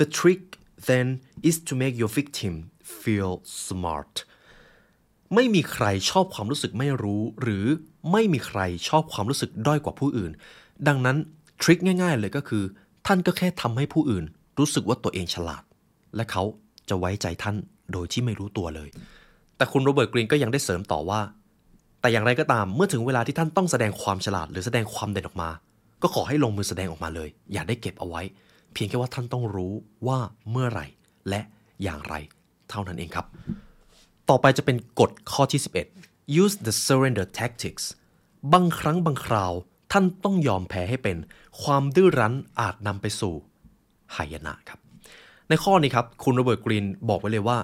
[0.00, 0.42] the trick
[0.88, 1.06] then
[1.48, 2.54] is to make your victim
[3.02, 3.32] feel
[3.66, 4.14] smart
[5.34, 7.64] ไม่มีใครชอบความรู้สึกไม่รู้ หรือ
[8.12, 10.32] ไม่มีใครชอบความรู้สึกด้อยกว่าผู้อื่น
[10.88, 11.16] ดังนั้น
[11.62, 12.64] ทริคง่าย ๆ เลยก็คือ
[13.06, 14.24] ท่านก็แค่ทำให้ผู้อื่น
[14.58, 15.62] รู้สึกว่าตัวเองฉลาด
[16.16, 16.42] และเขา
[16.88, 17.56] จะไว้ใจท่าน
[17.92, 18.88] โดยที่ไม่รู้ตัวเลย
[19.56, 21.20] แต่คุณโรเบิร์ตกรีนก็ยังได้เสริมต่อว่า
[22.00, 25.50] แต่อย่างไรก็ตามเมื่อถึงเวลาที่ท่านต้องแสดงความฉลาด หรือแสดงความเด่นออกมา
[26.02, 28.22] ก็ขอให้ลงมือแสดงออกมาเลย อย่าได้เก็บเอาไว้
[28.76, 29.72] เพียงแค่ว่าท่านต้องรู้
[30.06, 30.18] ว่า
[30.50, 30.86] เมื่อไหร่
[31.28, 31.40] และ
[31.82, 32.14] อย่างไร
[32.70, 33.26] เท่านั้นเองครับ
[34.28, 35.60] ต่อไปจะเป็นกฎข้อที่
[35.98, 37.84] 11 use the surrender tactics
[38.52, 39.52] บางครั้งบางคราว
[39.92, 41.16] ท่านต้องยอมแพ้ให้เป็น
[41.62, 43.34] ความดื้อรั้นอาจนำไปสู่
[44.16, 44.78] หายนะครับ
[45.48, 47.58] ในข้อนี้ครับ คุณโรเบิร์ตกรีนบอกไว้เลยว่า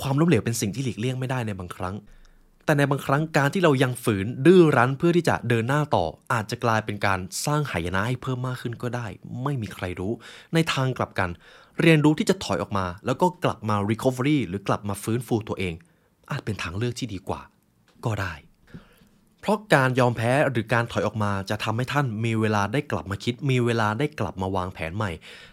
[0.00, 1.94] ความล้มเหลวเป็นสิ่งที่หลีกเลี่ยงไม่ได้ในบางครั้ง
[2.66, 9.06] แต่ในบางครั้งการที่เรายังฝืนดื้อรั้นเพื่อที่จะเดินหน้าต่อ อาจจะกลายเป็นการสร้างหายนะให้เพิ่มมากขึ้นก็ได้
[9.42, 10.12] ไม่มีใครรู้
[10.54, 11.30] ในทางกลับกัน
[11.80, 15.74] เรียนรู้ที่จะถอยออกมา แล้วก็กลับมา recovery หรือกลับมาฟื้นฟูตัวเอง
[16.30, 17.40] อาจเป็นทางเลือกที่ดีกว่า
[18.04, 18.34] ก็ได้
[19.40, 25.10] เพราะการยอมแพ้หรือการถอยออกมาจะทำให้ท่านมีเวลาได้กลับมาคิด มีเวลาได้กลับมาวางแผนใหม่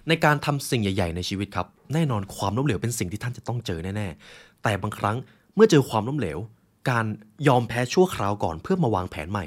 [0.07, 5.17] ในการทำสิ่งใหญ่ ๆ ในชีวิตครับ แน่นอนความล้มเหลวเป็นสิ่งที่ท่านจะต้องเจอแน่ๆแต่บางครั้ง
[5.55, 6.39] เมื่อเจอความล้มเหลว
[6.89, 7.05] การ
[7.47, 9.45] ยอมแพ้ชั่วคราวก่อนเพื่อมาวางแผนใหม่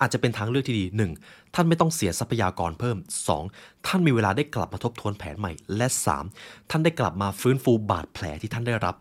[0.00, 0.84] อาจจะเป็นทางเลือกที่ดี
[1.20, 1.54] 1.
[1.54, 2.96] ท่านไม่ต้องเสียทรัพยากรเพิ่ม
[3.42, 3.86] 2.
[3.86, 5.86] ท่านมีเวลาได้กลับมาทบทวนแผนใหม่ และ
[6.28, 6.70] 3.
[6.70, 8.96] ท่านได้กลับมาฟื้นฟูบาดแผลที่ท่านได้รับ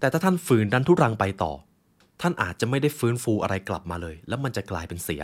[0.00, 1.52] แต่ถ้าท่านฝืนดันทุรังไปต่อ
[2.22, 5.22] ท่านอาจจะไม่ได้ฟื้นฟูอะไรกลับมาเลย แล้วมันจะกลายเป็นเสีย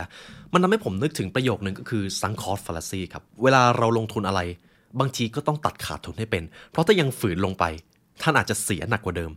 [0.53, 4.41] มันทำให้ผมนึกถึงประโยคนึงก็คือซังคอร์สฟาลาซีครับเวลาเราลงทุนอะไร
[4.99, 7.63] บางทีก็ต้องตัดขาดทุนให้เป็น เพราะถ้ายังฝืนลงไป
[8.21, 9.31] ท่านอาจจะเสียหนักกว่าเดิม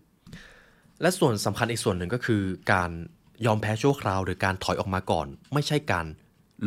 [1.00, 2.42] และส่วนสำคัญอีกส่วนหนึ่งก็คือ
[2.72, 2.90] การ
[3.46, 6.06] ยอมแพ้ชั่วคราว หรือการถอยออกมาก่อน ไม่ใช่การ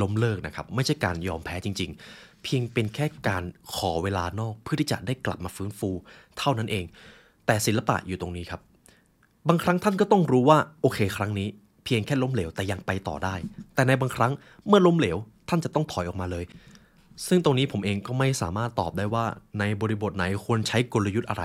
[0.02, 3.44] ล้มเลิกนะครับ ไม่ใช่การยอมแพ้จริง ๆ เพียงเป็นแค่การ
[3.76, 5.90] ขอเวลานอกเพื่อที่จะได้กลับมาฟื้นฟู
[6.38, 6.86] เท่านั้นเอง
[7.46, 8.62] แต่ศิลปะอยู่ตรงนี้ครับ
[9.48, 11.48] บางครั้งท่านก็ต้องรู้ว่าโอเค ครั้งนี้
[11.86, 13.36] เพียงแค่ล้มเหลวแต่ยังไปต่อได้
[13.76, 14.32] แต่ในบางครั้ง
[14.68, 15.18] เมื่อล้มเหลว
[15.50, 16.46] ท่านจะต้องถอยออกมาเลย
[17.28, 19.26] ซึ่งตรงนี้ผมเองก็ไม่สามารถตอบได้ว่า
[19.60, 21.44] ในบริบทไหนควรใช้กลยุทธ์อะไร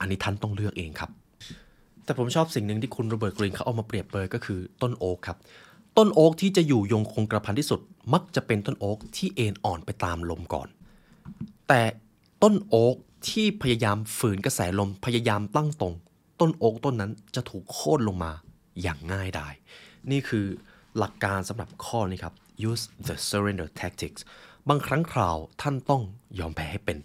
[0.00, 1.10] อันนี้ท่านต้องเลือกเองครับ
[2.04, 5.38] แต่ผมชอบสิ่งหนึ่งที่คุณโรเบิร์ตกรีนเขาเอามาเปรียบเปรยก็คือต้นโอ๊กครับ
[5.96, 7.80] ต้นโอ๊กที่จะอยู่ยงคงกระพันที่สุด
[8.12, 10.68] มักจะเป็นต้นโอ๊กที่เอ็นอ่อนไปตามลมก่อน
[11.68, 11.82] แต่
[12.42, 12.96] ต้นโอ๊ก
[13.28, 15.94] ที่พยายามฝืนกระแสลมพยายามตั้งตรง
[16.40, 18.32] ต้นโอ๊กต้นนั้นจะถูกโค่นลงมา
[18.82, 19.54] อย่างง่ายดาย
[20.10, 20.46] นี่คือ
[20.98, 22.34] หลักการสำหรับข้อนี้ครับ
[22.70, 24.20] use the surrender tactics
[24.68, 26.02] บางครั้งคราวท่านต้อง
[26.38, 26.98] ยอมแพ้ให้เป็น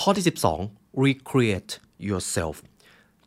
[0.00, 0.24] ข้อที่
[0.64, 1.72] 12 recreate
[2.08, 2.56] yourself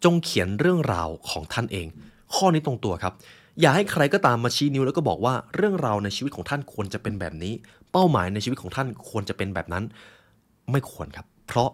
[0.03, 1.87] จงเขียนเรื่องราวของท่านเอง
[2.35, 3.13] ข้อนี้ตรงตัวครับ
[3.61, 7.53] อย่าให้ใครก็ตามมาชี้นิ้วแล้วก็บอกว่าเรื่องราวในชีวิตของท่านควรจะเป็นแบบนี้
[7.91, 9.83] เป้าหมายในชีวิตของท่านควรจะเป็นแบบนั้น
[10.71, 11.69] ไม่ควรครับ เพราะ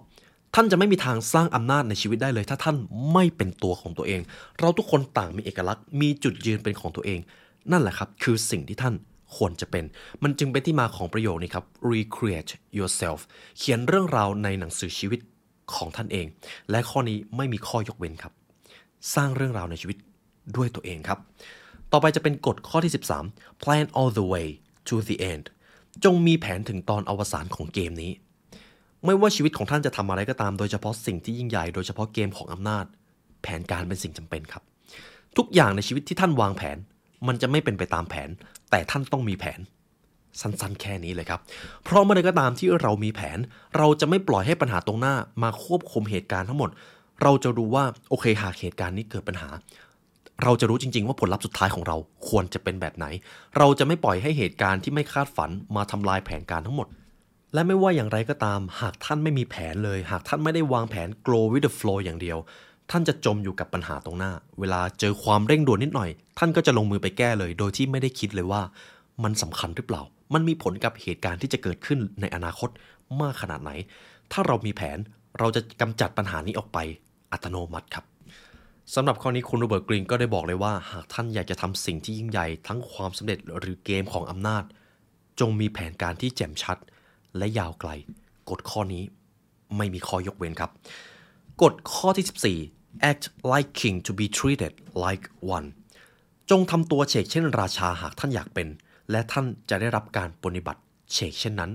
[0.56, 2.76] ท่านจะไม่มีทางสร้างอำนาจในชีวิตได้เลย ถ้าท่าน
[3.14, 4.22] ไม่เป็นตัวของตัวเอง
[4.60, 7.20] เราทุกคนต่างมีเอกลักษณ์ มีจุดยืนเป็นของตัวเอง
[7.72, 8.94] นั่นแหละครับคือสิ่งที่ท่าน
[9.36, 9.84] ควรจะเป็น
[10.24, 13.20] มันจึงเป็นที่มาของประโยคนี้ครับ recreate yourself
[13.58, 15.20] เขียนเรื่องราวในหนังสือชีวิต
[15.76, 16.26] ของท่านเอง
[16.72, 18.34] และข้อนี้ไม่มีข้อยกเว้นครับ
[19.16, 19.98] สร้างเรื่องราวในชีวิต
[20.56, 21.20] ด้วยตัวเองครับ
[21.92, 22.94] ต่อไปจะเป็นกฎข้อที่
[23.28, 24.48] 13 plan all the way
[24.88, 25.46] to the end
[26.04, 28.12] จงมีแผนถึงตอนอวสานของเกมนี้
[29.06, 32.86] ไม่ว่าชีวิตของท่านจะทำอะไรก็ตามโดยเฉพาะสิ่งที่ยิ่งใหญ่โดยเฉพาะเกมของอำนาจ
[33.42, 34.64] แผนการเป็นสิ่งจำเป็นครับ
[35.38, 36.78] ทุกอย่างในชีวิตที่ท่านวางแผน
[37.28, 38.30] มันจะไม่เป็นไปตามแผน
[38.72, 39.60] แต่ท่านต้องมีแผน
[40.42, 41.40] สั้นๆ แค่นี้เลยครับ
[41.84, 43.40] เพราะเมื่อใดก็ตามที่เรามีแผน
[43.78, 46.70] เราจะไม่ปล่อยให้ปัญหาตรงหน้ามาควบคุมเหตุการณ์ทั้งหมด
[47.24, 49.50] เราจะรู้ว่าโอเคหากเหตุการณ์นี้เกิดปัญหา
[50.44, 51.98] เราจะรู้จริง ๆ ว่าผลลัพธ์สุดท้ายของเรา
[52.28, 53.06] ควรจะเป็นแบบไหน
[53.58, 56.88] เราจะไม่ปล่อยให้เหตุการณ์ที่ไม่คาดฝันมาทำลายแผนการทั้งหมด
[57.54, 62.38] และไม่ว่าอย่างไรก็ตาม หากท่านไม่มีแผนเลย หากท่านไม่ได้วางแผน grow with the flow อย่างเดียว
[62.92, 66.10] ท่านจะจมอยู่กับปัญหาตรงหน้า เวลาเจอความเร่งด่วนนิดหน่อย
[66.40, 68.62] ท่านก็จะลงมือไปแก้เลย โดยที่ไม่ได้คิดเลยว่า
[69.24, 70.04] มันสำคัญหรือเปล่า
[70.34, 72.70] มันมีผลกับเหตุการณ์ที่จะเกิดขึ้นในอนาคต
[73.22, 73.72] มากขนาดไหน
[74.32, 74.98] ถ้าเรามีแผน
[75.40, 76.78] เราจะกำจัดปัญหานี้ออกไป
[77.32, 78.06] อัตโนมัติครับ
[78.96, 84.64] สำหรับข้อนี้คุณโรเบิร์ตกรีนก็ได้บอกเลยว่า หากท่านอยากจะทำสิ่งที่ยิ่งใหญ่ทั้งความสำเร็จหรือเกมของอำนาจ
[85.40, 86.78] จงมีแผนการที่แจ่มชัด
[87.38, 87.90] และยาวไกล
[88.50, 89.04] กฎข้อนี้
[89.78, 90.72] ไม่มีข้อยกเว้นครับ
[91.62, 94.74] กฎข้อที่ 14 act like king to be treated
[95.06, 95.26] like
[95.56, 95.68] one
[96.50, 98.68] จงทำตัวเฉกเช่นราชาหากท่านอยากเป็น
[99.12, 100.82] และท่านจะได้รับการปฏิบัติ
[101.14, 101.72] เฉกเช่นนั้น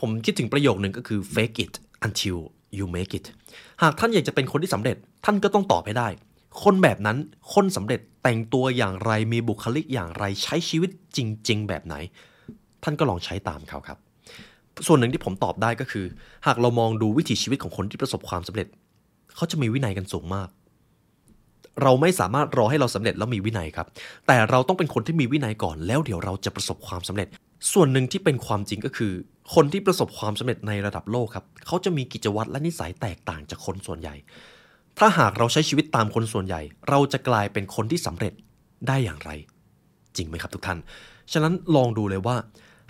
[0.00, 1.74] ผมคิดถึงประโยคหนึ่งก็คือ fake it
[2.06, 2.38] until
[2.78, 3.26] you make it
[3.82, 6.08] หากท่านอยากจะเป็นคนที่สำเร็จ ท่านก็ต้องตอบให้ได้
[6.62, 7.18] คนแบบนั้น
[7.54, 11.94] คนสำเร็จแต่งตัวอย่างไร มีบุคลิกอย่างไร ใช้ชีวิตจริง ๆ แบบไหน
[12.82, 13.98] ท่านก็ลองใช้ตามเขาครับ
[14.86, 16.06] ส่วนหนึ่งที่ผมตอบได้ก็คือ
[16.46, 18.68] หากเรามองดูวิถีชีวิตของคนที่ประสบความสำเร็จ
[19.36, 20.48] เขาจะมีวินัยกันสูงมาก
[21.82, 23.86] เราไม่สามารถรอให้เราสำเร็จแล้วมีวินัยครับ
[24.26, 27.28] แต่เราต้องเป็นคนที่มีวินัยก่อน แล้วเดี๋ยวเราจะประสบความสำเร็จ
[27.72, 29.12] ส่วนหนึ่งที่เป็นความจริงก็คือ
[29.54, 34.14] คนที่ประสบความสำเร็จในระดับโลกครับเขาจะมีกิจวัตรและนิสัยแตกต่างจากคนส่วนใหญ่
[34.98, 38.32] ถ้าหากเราใช้ชีวิตตามคนส่วนใหญ่ เราจะกลายเป็นคนที่สำเร็จ
[38.88, 39.30] ได้อย่างไร
[40.16, 40.78] จริงไหมครับทุกท่าน
[41.32, 42.36] ฉะนั้นลองดูเลยว่า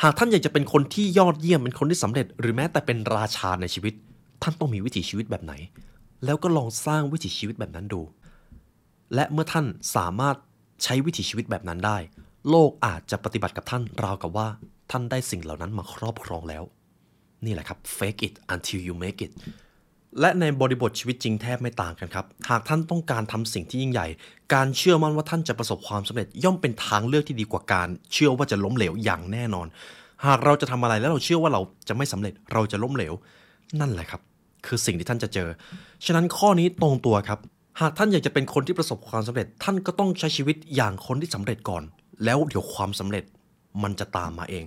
[0.02, 3.94] หากท่านอยากจะเป็นคนที่ยอดเยี่ยมเป็นคนที่สำเร็จ หรือแม้แต่เป็นราชาในชีวิต
[4.42, 5.54] ท่านต้องมีวิถีชีวิตแบบไหน
[6.24, 8.00] แล้วก็ลองสร้างวิถีชีวิตแบบนั้นดู
[9.14, 10.36] และเมื่อท่านสามารถ
[10.82, 11.98] ใช้วิถีชีวิตแบบนั้นได้
[12.50, 14.48] โลกอาจจะปฏิบัติกับท่านราวกับว่า
[14.90, 16.62] ท่านได้สิ่งเหล่านั้นมาครอบครองแล้ว
[17.44, 19.32] นี่แหละครับ fake it until you make it
[20.20, 24.06] และในบริบทชีวิตจริงแทบไม่ต่างกันครับ หากท่านต้องการทำสิ่งที่ยิ่งใหญ่
[24.54, 29.66] การเชื่อมั่นว่าท่านจะประสบความสำเร็จย่อมเป็นทางเลือกที่ดีกว่าการ เชื่อว่าจะล้มเหลวอย่างแน่นอน
[30.26, 33.14] หากเราจะทำอะไรแล้วเราเชื่อว่าเราจะไม่สำเร็จเราจะล้มเหลว
[33.80, 34.20] นั่นแหละครับ
[34.66, 35.48] คือสิ่งที่ท่านจะเจอ
[36.04, 37.38] ฉะนั้นข้อนี้ตรงตัวครับ
[37.80, 41.82] หากท่านอยากจะเป็นคนที่ประสบความสำเร็จ ท่านก็ต้องใช้ชีวิตอย่างคนที่สำเร็จก่อน
[42.24, 43.24] แล้วเดี๋ยวความสำเร็จ
[43.82, 44.64] มันจะตามมาเอง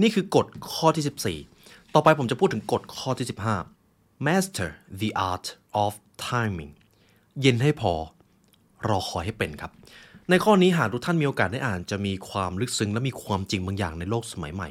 [0.00, 3.26] นี่คือกฎข้อที่ 14 ต่อไปผมจะพูดถึงกฎข้อที่
[3.74, 5.46] 15 master the art
[5.84, 5.92] of
[6.28, 6.72] timing
[7.40, 7.92] เย็นให้พอ
[8.88, 9.72] รอคอยให้เป็นครับ
[10.30, 14.68] ในข้อนี้หากทุกท่านมีโอกาสได้อ่านจะมีความลึกซึ้งและมีความจริงบางอย่างในโลกสมัยใหม่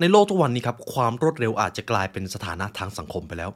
[0.00, 3.50] ในโลกทุกวันนี้ครับความรวดเร็วอาจจะกลายเป็นสถานะทางสังคมไปแล้ว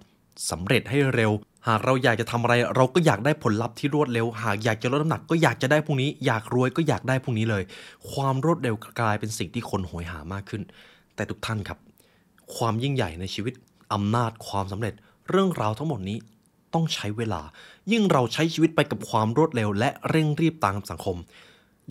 [0.50, 1.32] สำเร็จให้เร็ว
[1.68, 7.62] หากเราอยากจะทำอะไรเราก็อยากได้ผลลัพธ์ที่รวดเร็ว หากอยากจะลดน้ำหนักก็อยากจะได้พรุ่งนี้ อยากรวยก็อยากได้พรุ่งนี้เลย
[8.12, 10.62] ความรวดเร็วกลายเป็นสิ่งที่คนโหยหามากขึ้น
[11.14, 11.78] แต่ทุกท่านครับ
[12.56, 13.54] ความยิ่งใหญ่ในชีวิต
[13.94, 14.94] อำนาจความสำเร็จ
[15.30, 16.18] เรื่องราวทั้งหมดนี้
[16.74, 17.40] ต้องใช้เวลา
[17.92, 21.16] ยิ่งเราใช้ชีวิตไปกับความรวดเร็ว และเร่งรีบตามสังคม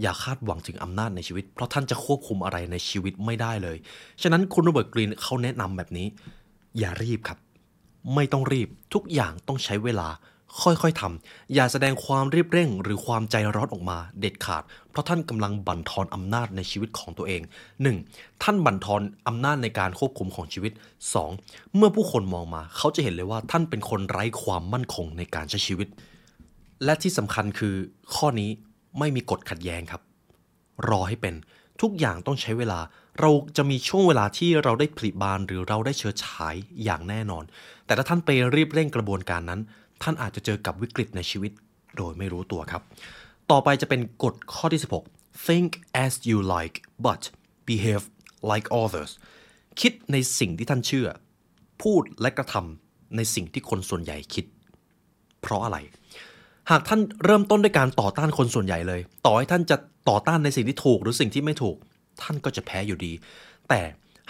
[0.02, 3.78] อย่าคาดหวังถึงอำนาจในชีวิต เพราะท่านจะควบคุมอะไรในชีวิตไม่ได้เลย
[4.22, 6.08] ฉะนั้นคุณโรเบิร์ตกรีนเขาแนะนำแบบนี้
[6.80, 7.38] อย่ารีบครับ
[8.16, 10.10] ไม่ต้องรีบ ทุกอย่างต้องใช้เวลา
[10.62, 17.42] ค่อยๆทำอย่าแสดงความรีบเร่ง หรือความใจร้อนออกมาเด็ดขาด เพราะท่านกำลังบั่นทอนอำนาจในชีวิตของตัวเอง
[17.92, 18.44] 1.
[18.44, 20.72] ท่านบั่นทอนอำนาจในการควบคุมของชีวิต
[21.24, 21.76] 2.
[21.76, 25.88] เมื่อผู้คนมองมา เขาจะเห็นเลยว่าท่านเป็นคนไร้ความมั่นคงในการใช้ชีวิต
[26.86, 27.76] และที่สำคัญคือ
[28.16, 28.50] ข้อนี้
[29.00, 30.02] ไม่มีกฎขัดแย้งครับ
[30.90, 31.34] รอให้เป็น
[31.82, 32.80] ทุกอย่างต้องใช้เวลา
[33.20, 37.44] เราจะมีช่วงเวลาที่เราได้ผลิบานหรือเราได้เชิดฉายอย่างแน่นอน
[37.86, 39.60] แต่ถ้าท่านไปรีบเร่งกระบวนการนั้น
[40.04, 41.52] ท่านอาจจะเจอกับวิกฤตในชีวิต
[41.98, 42.82] โดยไม่รู้ตัวครับ
[43.52, 44.82] ต่อไปจะเป็นกฎข้อที่
[45.14, 45.70] 16 think
[46.06, 47.22] as you like but
[47.70, 48.04] behave
[48.52, 49.12] like others
[49.80, 51.08] คิดในสิ่งที่ท่านเชื่อ
[51.84, 54.46] พูดและกระทำในสิ่งที่คนส่วนใหญ่คิด
[55.42, 55.78] เพราะอะไร
[56.70, 59.78] หากท่านเริ่มต้นด้วยการต่อต้านคนส่วนใหญ่เลย ต่อให้ท่านจะ
[60.10, 61.78] ต่อต้านในสิ่งที่ถูกหรือสิ่งที่ไม่ถูก
[62.22, 63.14] ท่านก็จะแพ้อยู่ดี
[63.70, 63.82] แต่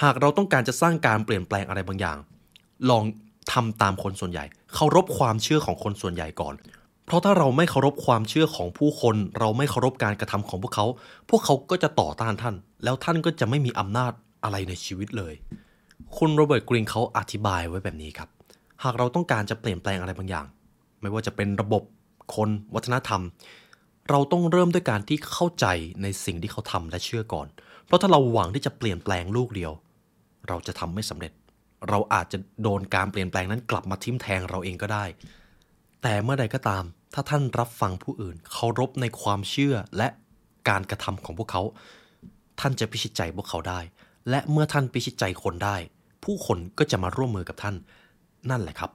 [0.03, 2.17] หากเราต้องการจะสร้างการเปลี่ยนแปลงอะไรบางอย่าง
[2.89, 3.03] ลอง
[3.51, 6.55] ทำตามคนส่วนใหญ่ เคารพความเชื่อของคนส่วนใหญ่ก่อน
[7.05, 10.85] เพราะถ้าเราไม่เคารพความเชื่อของผู้คน เราไม่เคารพการกระทำของพวกเขา
[11.29, 14.11] พวกเขาก็จะต่อต้านท่าน แล้วท่านก็จะไม่มีอำนาจ
[14.43, 15.33] อะไรในชีวิตเลย
[16.17, 18.29] คุณโรเบิร์ตกรีนเขาอธิบายไว้แบบนี้ครับ
[18.83, 20.45] หากเราต้องการจะเปลี่ยนแปลงอะไรบางอย่าง
[21.01, 21.83] ไม่ว่าจะเป็นระบบ
[22.35, 23.21] คนวัฒนธรรม
[24.09, 25.65] เราต้องเริ่มด้วยการที่เข้าใจ
[26.01, 27.47] ในสิ่งที่เขาทำและเชื่อก่อน
[27.85, 29.71] เพราะถ้าเราหวังที่จะเปลี่ยนแปลงลูกเดียว
[30.47, 31.33] เราจะทำไม่สำเร็จ
[31.89, 35.05] เราอาจจะโดนการเปลี่ยนแปลงนั้นกลับมาทิ่มแทงเราเองก็ได้
[36.01, 40.07] แต่เมื่อใดก็ตาม ถ้าท่านรับฟังผู้อื่น เคารพในความเชื่อและ
[40.69, 41.61] การกระทำของพวกเขา
[42.59, 43.79] ท่านจะพิชิตใจพวกเขาได้
[44.29, 45.75] และเมื่อท่านพิชิตใจคนได้
[46.23, 47.75] ผู้คนก็จะมาร่วมมือกับท่าน
[48.49, 48.91] นั่นแหละครับ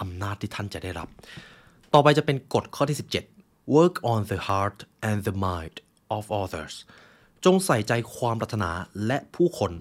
[0.00, 1.08] อำนาจที่ท่านจะได้รับ
[1.92, 2.98] ต่อไปจะเป็นกฎข้อที่
[3.36, 5.76] 17 work on the heart and the mind
[6.16, 6.74] of others
[7.46, 8.70] จงใส่ใจความปรารถนา
[9.06, 9.72] และผู้คน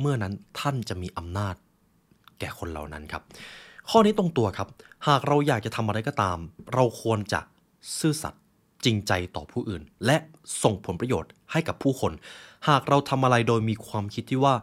[0.00, 1.54] เมื่อนั้นท่านจะมีอำนาจ
[2.38, 3.22] แก่คนเหล่านั้นครับ
[3.90, 4.68] ข้อนี้ตรงตัวครับ
[5.08, 6.38] หากเราอยากจะทำอะไรก็ตาม
[6.74, 7.40] เราควรจะ
[7.98, 8.42] ซื่อสัตย์
[8.84, 10.16] จริงใจต่อผู้อื่น และ
[10.62, 12.12] ส่งผลประโยชน์ให้กับผู้คน
[12.68, 14.54] หากเราทำอะไรโดยมีความคิดที่ว่า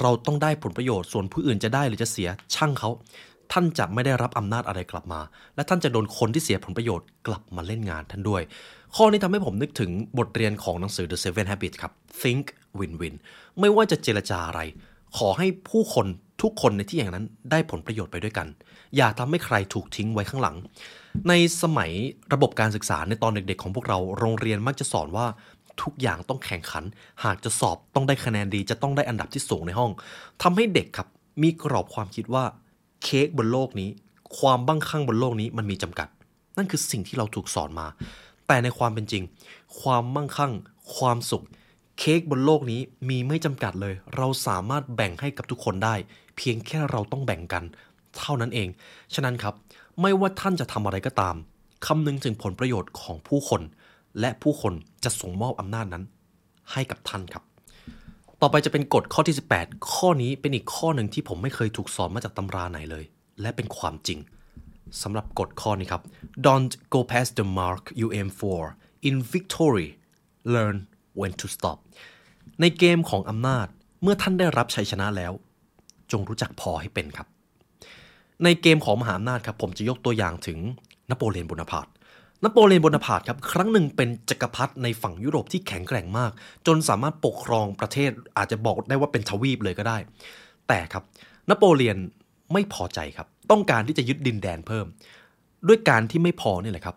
[0.00, 2.90] เราต้องได้ผลประโยชน์ส่วนผู้อื่นจะได้หรือจะเสียช่างเขา
[3.52, 5.20] ท่านจะไม่ได้รับอำนาจอะไรกลับมา
[5.54, 8.42] และท่านจะโดนคนที่เสียผลประโยชน์กลับมาเล่นงานท่านด้วย
[8.96, 11.92] ข้อนี้ทำให้ผมนึกถึงบทเรียนของหนังสือ The Seven Habits ครับ
[12.22, 12.44] Think
[12.78, 13.14] Win-Win
[13.60, 14.60] ไม่ว่าจะเจรจาอะไร
[15.16, 16.06] ขอให้ผู้คน
[16.42, 18.46] ทุกคนในที่อย่างนั้นได้ผลประโยชน์ไปด้วยกัน
[18.96, 20.56] อย่าทำให้ใครถูกทิ้งไว้ข้างหลัง
[21.28, 21.32] ใน
[21.62, 21.90] สมัย
[22.32, 25.26] ระบบการศึกษาในตอนเด็กๆ ของพวกเราโรงเรียนมักจะสอนว่า
[25.82, 26.84] ทุกอย่างต้องแข่งขัน
[27.24, 29.90] หากจะสอบต้องได้คะแนนดี จะต้องได้อันดับที่สูงในห้อง
[30.42, 31.08] ทำให้เด็กครับ
[31.42, 32.44] มีกรอบความคิดว่า
[33.02, 33.90] เค้กบนโลกนี้
[34.38, 36.08] ความบังคั่งบนโลกนี้มันมีจำกัด
[36.56, 37.86] นั่นคือสิ่งที่เราถูกสอนมา
[38.46, 39.22] แต่ในความเป็นจริง
[39.80, 40.52] ความมั่งคั่ง
[40.96, 41.44] ความสุข
[41.98, 45.94] เค้กบนโลกนี้มีไม่จำกัดเลย เราสามารถแบ่งให้กับทุกคนได้
[46.36, 47.64] เพียงแค่เราต้องแบ่งกัน
[48.18, 48.68] เท่านั้นเอง
[49.14, 49.54] ฉะนั้นครับ
[50.00, 51.36] ไม่ว่าท่านจะทำอะไรก็ตาม
[51.86, 53.62] คำนึงถึงผลประโยชน์ของผู้คน
[54.20, 54.72] และผู้คน
[55.04, 56.04] จะส่งมอบอำนาจนั้น
[56.72, 57.42] ให้กับท่านครับ
[58.44, 63.04] ต่อไปจะเป็นกฎข้อที่ 18 ข้อนี้เป็นอีกข้อหนึ่งที่ผมไม่เคยถูกสอนมาจากตำราไหนเลย
[63.40, 64.18] และเป็นความจริง
[65.02, 66.02] สำหรับกฎข้อนี้ครับ
[66.46, 68.60] don't go past the mark you aim for
[69.08, 69.88] in victory
[70.54, 70.76] learn
[71.18, 71.78] when to stop
[72.60, 73.66] ในเกมของอำนาจ
[74.02, 75.32] เมื่อท่านได้รับชัยชนะแล้ว
[76.12, 77.26] จงรู้จักพอให้เป็นครับ
[78.44, 80.58] ในเกมของมหาอำนาจครับผมจะยกตัวอย่างถึง
[81.10, 81.86] นโปเลียนโบนาปาร์ต
[82.44, 86.30] นโปเลียนโบนาปาร์ตครับครั้งหนึ่งเป็นจักรพรรดิในฝั่งยุโรปที่แข็งแกร่งมาก
[86.66, 89.98] จนสามารถปกครองประเทศอาจจะบอกได้ว่าเป็นทวีปเลยก็ได้
[90.68, 91.02] แต่ครับ
[91.50, 91.98] นโปเลียน
[92.52, 94.86] ไม่พอใจครับ ต้องการที่จะยึดดินแดนเพิ่ม
[95.68, 96.96] ด้วยการที่ไม่พอนี่แหละครับ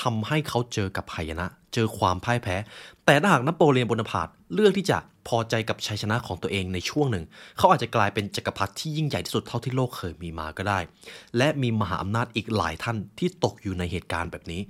[0.00, 2.56] ทำให้เขาเจอกับหายนะ เจอความพ่ายแพ้
[3.04, 7.24] แต่ถ้าหากนโปเลียนโบนาปาร์ตเลือกที่จะพอใจกับชัยชนะของตัวเองในช่วงหนึ่ง
[7.56, 10.78] เขาอาจจะกลายเป็นจักรพรรดิที่ยิ่งใหญ่ที่สุดเท่าที่โลกเคยมีมาก็ได้
[11.36, 14.60] และมีมหาอำนาจอีกหลายท่านที่ตกอยู่ในเหตุการณ์แบบนี้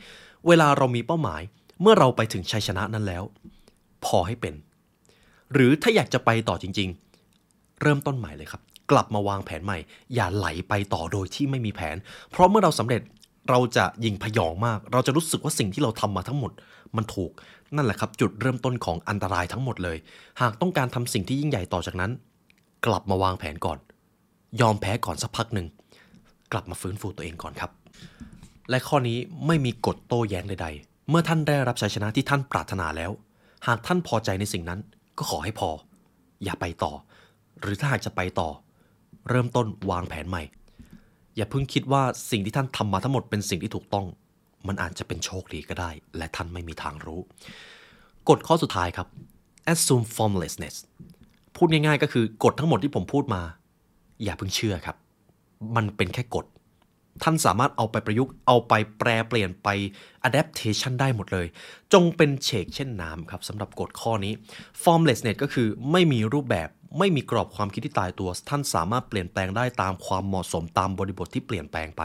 [0.47, 1.43] เวลาเรามีเป้าหมาย
[1.81, 3.23] เมื่อเราไปถึงชัยชนะนั้นแล้ว
[4.05, 4.55] พอให้เป็น
[5.53, 6.89] หรือถ้าอยากจะไปต่อจริง
[7.37, 9.79] ๆ เริ่มต้นใหม่เลยครับ กลับมาวางแผนใหม่
[10.15, 11.97] อย่าไหลไปต่อโดยที่ไม่มีแผน
[12.31, 13.03] เพราะเมื่อเราสำเร็จ
[13.51, 16.53] เราจะยิงพยองมาก เราจะรู้สึกว่าสิ่งที่เราทำมาทั้งหมด
[16.97, 17.31] มันถูก
[17.75, 19.97] นั่นแหละครับ จุดเริ่มต้นของอันตรายทั้งหมดเลย
[20.41, 22.11] หากต้องการทำสิ่งที่ยิ่งใหญ่ต่อจากนั้น
[22.87, 23.79] กลับมาวางแผนก่อน
[24.61, 25.67] ยอมแพ้ก่อนสักพักหนึ่ง
[26.53, 27.71] กลับมาฟื้นฟูตัวเองก่อนครับ
[28.71, 33.11] และข้อนี้ไม่มีกฎโต้แย้งใด ๆ เมื่อท่านได้รับชัยชนะที่ท่านปรารถนาแล้ว
[33.67, 34.81] หากท่านพอใจในสิ่งนั้น
[35.19, 35.71] ก็ขอให้พอ
[36.45, 36.93] อย่าไปต่อ
[37.61, 38.49] หรือถ้าหากจะไปต่อ
[39.29, 40.43] เริ่มต้นวางแผนใหม่
[41.37, 44.07] อย่าเพิ่งคิดว่าสิ่งที่ท่านทำมาทั้งหมดเป็นสิ่งที่ถูกต้อง
[44.69, 47.21] มันอาจจะเป็นโชคดีก็ได้ และท่านไม่มีทางรู้
[48.29, 49.09] กฎข้อสุดท้ายครับ
[49.73, 50.77] assume formlessness
[51.57, 53.43] พูดง่ายๆ ก็คือกฎทั้งหมดที่ผมพูดมา
[54.23, 54.97] อย่าเพิ่งเชื่อครับ
[55.77, 56.47] มันเป็นแค่กฎ
[57.23, 59.69] ท่านสามารถเอาไปประยุกต์เอาไปแปรเปลี่ยนไป
[60.29, 61.47] adaptation ได้หมดเลย
[61.93, 64.33] จงเป็นเฉกเช่นน้ำครับสำหรับกฎข้อนี้
[64.83, 66.69] formlessness ก็คือไม่มีรูปแบบ
[66.99, 72.03] ไม่มีกรอบความคิดที่ตายตัว ท่านสามารถเปลี่ยนแปลงได้ตามความเหมาะสมตามบริบทที่เปลี่ยนแปลงไป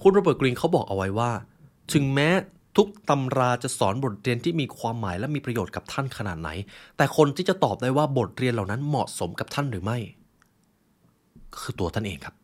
[0.00, 1.30] คุณโรเบิร์ตกรีนเขาบอกเอาไว้ว่า
[1.92, 2.28] ถึงแม้
[2.76, 6.50] ทุกตำราจะสอนบทเรียนที่มีความหมายและมีประโยชน์กับท่านขนาดไหน
[6.96, 9.98] แต่คนที่จะตอบได้ว่าบทเรียนเหล่านั้นเหมาะสมกับท่านหรือไม่
[11.60, 12.34] คือตัวท่านเองครับ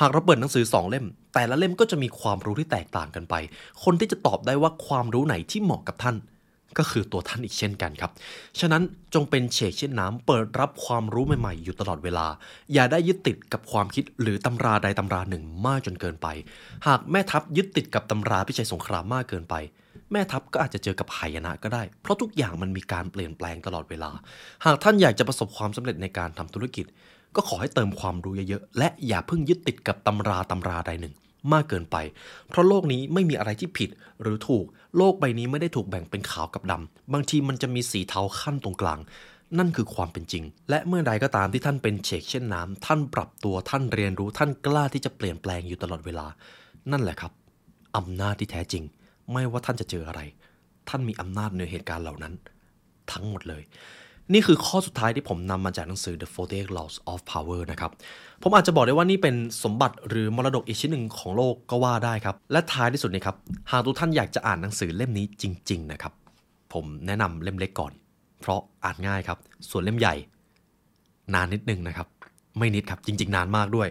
[0.00, 3.34] หากเราเปิดหนังสือสองเล่ม แต่ละเล่มก็จะมีความรู้ที่แตกต่างกันไป
[3.84, 6.16] คนที่จะตอบได้ว่าความรู้ไหนที่เหมาะกับท่าน
[6.78, 8.10] ก็คือตัวท่านอีกเช่นกันครับ
[8.60, 8.82] ฉะนั้น
[9.14, 12.26] จงเป็นเชกเช่นน้ำเปิดรับความรู้ใหม่ๆ อยู่ตลอดเวลา
[12.72, 16.26] อย่าได้ยึดติดกับความคิดหรือตำราใดตำราหนึ่งมากจนเกินไป
[16.86, 19.54] หากแม่ทัพยึดติดกับตำราพิชัยสงครามมากเกินไป
[20.12, 24.10] แม่ทัพก็อาจจะเจอกับหายนะก็ได้ เพราะทุกอย่างมันมีการเปลี่ยนแปลงตลอดเวลา
[24.64, 26.86] หากท่านอยากจะประสบความสำเร็จในการทำธุรกิจ
[27.36, 31.14] ก็ขอให้เติมความรู้เยอะๆและอย่าเพิ่งยึดติดกับตำราตำราใดหนึ่ง
[31.52, 31.96] มากเกินไป
[32.48, 33.90] เพราะโลกนี้ไม่มีอะไรที่ผิด
[34.22, 34.64] หรือถูก
[34.96, 39.00] โลกใบนี้ไม่ได้ถูกแบ่งเป็นขาวกับดำ บางทีมันจะมีสีเทาขั้นตรงกลาง
[39.58, 46.26] นั่นคือความเป็นจริง และเมื่อใดก็ตามที่ท่านเป็นเชกเช่นน้ำท่านปรับตัวท่านเรียนรู้ท่านกล้าที่จะเปลี่ยนแปลงอยู่ตลอดเวลา
[46.90, 47.32] นั่นแหละครับ
[47.96, 48.84] อำนาจที่แท้จริง
[49.32, 50.20] ไม่ว่าท่านจะเจออะไร
[50.88, 52.34] ท่านมีอำนาจเหนือเหตุการณ์เหล่านั้น
[53.12, 53.62] ทั้งหมดเลย
[54.32, 57.90] นี่คือข้อสุดท้ายที่ผมนำมาจากหนังสือ The 48 Laws of Power นะครับ
[58.42, 63.36] ผมอาจจะบอกได้ว่านี่เป็นสมบัติหรือมรดกอีกชิ้นหนึ่งของโลกก็ว่าได้ครับ และท้ายที่สุดนี่ครับ
[63.70, 66.12] หากทุกท่านอยากจะอ่านหนังสือเล่มนี้จริง ๆ นะครับ
[66.72, 67.92] ผมแนะนำเล่มเล็กก่อน
[68.40, 69.38] เพราะอ่านง่ายครับ
[69.70, 70.14] ส่วนเล่มใหญ่
[71.34, 72.08] นานนิดนึงนะครับ
[72.58, 73.88] ไม่นิดครับ จริง ๆ นานมากด้วย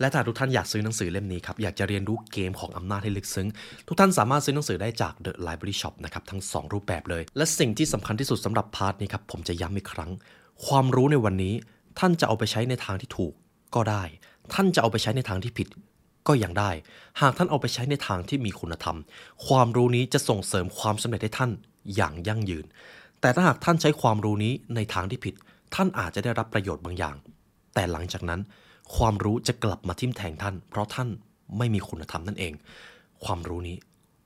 [0.00, 3.48] และถ้าทุกท่านอยากซื้อหนังสือเล่มนี้ครับ อยากจะเรียนรู้เกมของอำนาจให้ลึกซึ้ง
[3.86, 10.10] ทุกท่านสามารถซื้อหนังสือได้จาก The Library Shop นะครับ ทั้ง 2 รูปแบบเลย และสิ่งที่สำคัญที่สุดสำหรับพาร์ทนี้ครับ ผมจะย้ำอีกครั้ง
[10.66, 11.54] ความรู้ในวันนี้
[11.98, 13.34] ท่านจะเอาไปใช้ในทางที่ถูก
[13.74, 14.02] ก็ได้
[14.52, 15.68] ท่านจะเอาไปใช้ในทางที่ผิด
[16.28, 16.70] ก็ยังได้
[17.20, 18.96] หากท่านเอาไปใช้ในทางที่มีคุณธรรม
[19.46, 21.50] ความรู้นี้จะส่งเสริมความสำเร็จให้ท่าน
[21.96, 22.64] อย่างยั่งยืน
[23.20, 25.34] แต่ถ้าหากท่านใช้ความรู้นี้ในทางที่ผิด
[25.74, 27.16] ท่านอาจจะได้รับประโยชน์บางอย่าง
[27.74, 28.40] แต่หลังจากนั้น
[28.96, 31.08] ความรู้จะกลับมาทิ่มแทงท่าน เพราะท่าน
[31.58, 32.52] ไม่มีคุณธรรมนั่นเอง
[33.24, 33.76] ความรู้นี้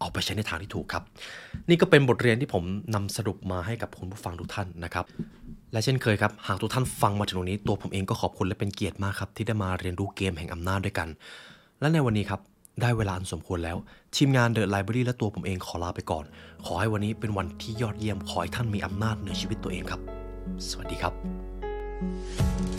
[0.05, 1.03] เอาไปใช้ในทางที่ถูกครับ
[1.69, 5.05] นี่ก็เป็นบทเรียนที่ผมนำสรุปมาให้กับคุณผู้ฟังทุกท่านนะครับ
[5.73, 11.09] และเช่นเคยครับ หากทุกท่านฟังมาถึงตรงนี้ ตัวผมเองก็ขอบคุณและเป็นเกียรติมากครับ ที่ได้มาเรียนรู้เกมแห่งอำนาจด้วยกัน
[11.81, 12.41] และในวันนี้ครับ
[12.83, 13.77] ได้เวลาอันสมควรแล้ว
[14.17, 16.25] ทีมงานเดอะไลบรารีและตัวผมเองขอลาไปก่อน
[16.65, 20.01] ขอให้วันนี้เป็นวันที่ยอดเยี่ยม ขอให้ท่านมีอำนาจเหนือชีวิตตัวเองครับ
[20.69, 22.74] สวัสดีครับ